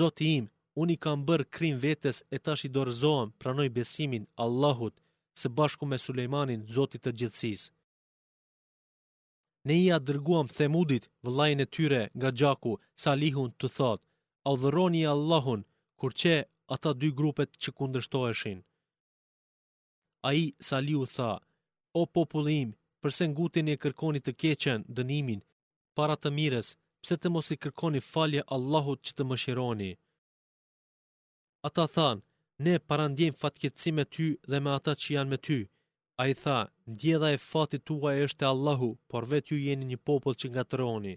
zoti 0.00 0.28
im, 0.38 0.46
unë 0.80 0.94
i 0.96 1.00
kam 1.06 1.24
bërë 1.28 1.48
krim 1.56 1.76
vetës 1.86 2.22
e 2.36 2.38
tash 2.46 2.62
i 2.68 2.70
dorëzoam 2.76 3.32
pranoj 3.42 3.68
besimin 3.80 4.28
Allahut, 4.46 4.94
se 5.40 5.48
bashku 5.58 5.86
me 5.90 5.98
Sulejmanin, 6.04 6.62
zotit 6.76 7.02
të 7.04 7.12
gjithësis. 7.18 7.62
Ne 9.68 9.74
i 9.84 9.86
a 9.96 9.98
dërguam 10.08 10.46
themudit 10.58 11.10
vëllajnë 11.26 11.62
e 11.66 11.70
tyre 11.76 12.02
nga 12.18 12.30
gjaku, 12.40 12.76
salihun 13.04 13.50
të 13.58 13.68
thot, 13.78 14.00
a 14.48 14.50
dhëroni 14.62 15.02
Allahun, 15.14 15.66
kur 16.00 16.14
që 16.22 16.34
ata 16.74 16.90
dy 17.00 17.08
grupet 17.18 17.50
që 17.62 17.70
kundërshtoheshin. 17.78 18.58
A 20.28 20.34
i 20.42 20.44
Saliu 20.68 21.04
tha, 21.14 21.30
o 22.00 22.02
popullim, 22.14 22.70
përse 23.02 23.24
ngutin 23.32 23.66
e 23.74 23.78
kërkoni 23.82 24.20
të 24.22 24.32
keqen, 24.42 24.80
dënimin, 24.96 25.40
para 25.96 26.16
të 26.20 26.28
mires, 26.38 26.68
pse 27.02 27.14
të 27.20 27.28
mos 27.34 27.46
i 27.54 27.60
kërkoni 27.64 28.00
falje 28.12 28.42
Allahut 28.56 29.00
që 29.06 29.12
të 29.16 29.22
më 29.28 29.36
shironi. 29.42 29.92
Ata 31.68 31.84
than, 31.94 32.18
ne 32.66 32.74
parandjen 32.88 33.38
fatkecim 33.40 33.94
me 33.98 34.04
ty 34.14 34.26
dhe 34.50 34.58
me 34.64 34.70
ata 34.78 34.92
që 35.00 35.08
janë 35.16 35.30
me 35.32 35.38
ty. 35.46 35.60
A 36.22 36.24
i 36.32 36.34
tha, 36.42 36.58
ndjeda 36.90 37.28
e 37.36 37.42
fatit 37.50 37.82
tua 37.88 38.10
e 38.16 38.20
është 38.26 38.44
e 38.44 38.50
Allahu, 38.54 38.90
por 39.10 39.22
vet 39.30 39.44
ju 39.50 39.56
jeni 39.66 39.84
një 39.90 39.98
popull 40.08 40.38
që 40.40 40.46
nga 40.52 40.62
të 40.66 40.74
roni. 40.80 41.14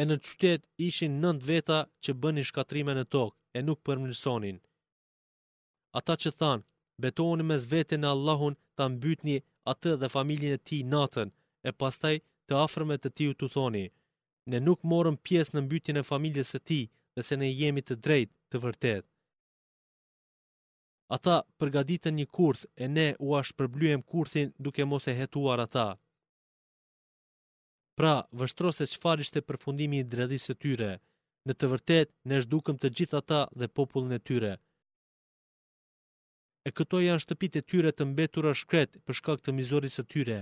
E 0.00 0.02
në 0.08 0.14
qytet 0.26 0.60
ishin 0.88 1.12
nënd 1.22 1.40
veta 1.50 1.78
që 2.02 2.10
bëni 2.22 2.42
shkatrime 2.48 2.94
në 2.98 3.04
tokë, 3.14 3.36
e 3.58 3.62
nuk 3.66 3.80
përmërsonin. 3.86 4.56
Ata 5.98 6.14
që 6.22 6.30
thanë, 6.40 6.64
betoni 7.04 7.44
me 7.48 7.56
zvete 7.64 7.96
në 8.00 8.08
Allahun 8.14 8.56
të 8.78 8.86
mbytni 8.96 9.36
atë 9.72 9.92
dhe 10.02 10.10
familjen 10.16 10.56
e 10.58 10.62
ti 10.68 10.78
natën, 10.94 11.28
e 11.68 11.70
pastaj 11.80 12.14
të 12.48 12.58
afrme 12.66 12.96
të 13.00 13.10
u 13.30 13.34
të 13.40 13.46
thoni, 13.54 13.84
ne 14.50 14.58
nuk 14.66 14.80
morëm 14.90 15.16
pjesë 15.26 15.54
në 15.54 15.60
mbytjen 15.66 16.00
e 16.00 16.08
familjes 16.12 16.50
e 16.58 16.60
ti 16.68 16.80
dhe 17.14 17.22
se 17.28 17.34
ne 17.40 17.48
jemi 17.60 17.82
të 17.84 17.94
drejt 18.04 18.30
të 18.50 18.56
vërtet. 18.64 19.04
Ata 21.16 21.36
përgaditën 21.58 22.14
një 22.18 22.26
kurth 22.36 22.62
e 22.82 22.84
ne 22.96 23.06
u 23.26 23.28
ashtë 23.40 23.56
përblujem 23.58 24.00
kurthin 24.10 24.48
duke 24.64 24.82
mos 24.90 25.04
e 25.12 25.18
hetuar 25.20 25.60
ata. 25.66 25.88
Pra, 27.98 28.14
vështro 28.40 28.68
se 28.76 28.84
që 28.90 29.00
farisht 29.04 29.34
e 29.40 29.46
përfundimi 29.48 29.98
i 30.02 30.08
dredhisë 30.14 30.52
të 30.54 30.60
tyre, 30.64 30.90
në 31.48 31.52
të 31.58 31.68
vërtet 31.72 32.08
ne 32.30 32.38
shdukëm 32.44 32.76
të 32.82 32.90
gjithë 32.98 33.18
ata 33.20 33.40
dhe 33.60 33.68
popullën 33.78 34.16
e 34.18 34.24
tyre. 34.28 34.52
E 36.68 36.70
këto 36.76 36.96
janë 37.04 37.22
shtëpit 37.24 37.58
e 37.60 37.62
tyre 37.70 37.90
të 37.94 38.04
mbetura 38.10 38.52
shkret 38.60 38.94
për 39.04 39.18
shkak 39.18 39.40
të 39.44 39.52
mizorisë 39.58 40.02
e 40.04 40.08
tyre, 40.14 40.38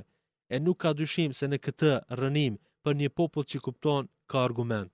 e 0.55 0.61
nuk 0.65 0.79
ka 0.83 0.91
dyshim 1.01 1.33
se 1.39 1.49
në 1.51 1.59
këtë 1.65 1.91
rënim 2.21 2.55
për 2.85 2.95
një 3.01 3.09
popull 3.19 3.47
që 3.51 3.63
kupton 3.67 4.05
ka 4.31 4.45
argument. 4.49 4.93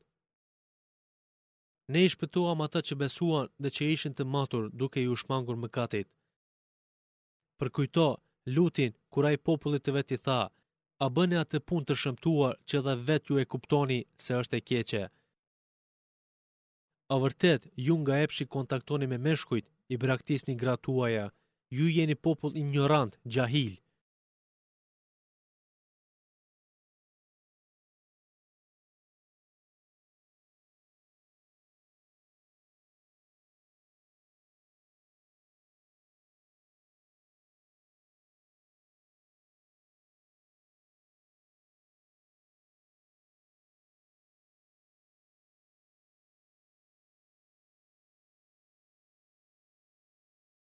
Ne 1.92 2.02
i 2.06 2.12
shpëtuam 2.12 2.60
ata 2.66 2.80
që 2.86 2.96
besuan 3.02 3.46
dhe 3.62 3.70
që 3.76 3.90
ishin 3.94 4.16
të 4.16 4.24
matur 4.34 4.64
duke 4.80 5.04
ju 5.04 5.14
shmangur 5.22 5.56
më 5.60 5.68
katit. 5.76 6.08
Për 7.58 7.68
kujto, 7.76 8.06
lutin, 8.54 8.92
kura 9.12 9.30
i 9.36 9.40
popullit 9.48 9.84
të 9.84 9.94
veti 9.98 10.16
tha, 10.26 10.40
a 11.04 11.06
bëne 11.16 11.38
atë 11.44 11.58
pun 11.68 11.82
të 11.84 11.94
shëmtuar 12.02 12.54
që 12.68 12.76
dhe 12.84 12.94
vet 13.08 13.24
ju 13.30 13.34
e 13.42 13.48
kuptoni 13.52 13.98
se 14.24 14.32
është 14.42 14.56
e 14.60 14.64
keqe. 14.70 15.04
A 17.14 17.16
vërtet, 17.20 17.68
ju 17.84 17.94
nga 18.00 18.16
epshi 18.24 18.46
kontaktoni 18.56 19.08
me 19.12 19.18
meshkujt, 19.28 19.68
i 19.96 20.00
braktis 20.04 20.44
një 20.48 20.58
gratuaja, 20.64 21.24
ju 21.80 21.88
jeni 22.00 22.20
popull 22.28 22.60
ignorant, 22.66 23.18
gjahil. 23.38 23.74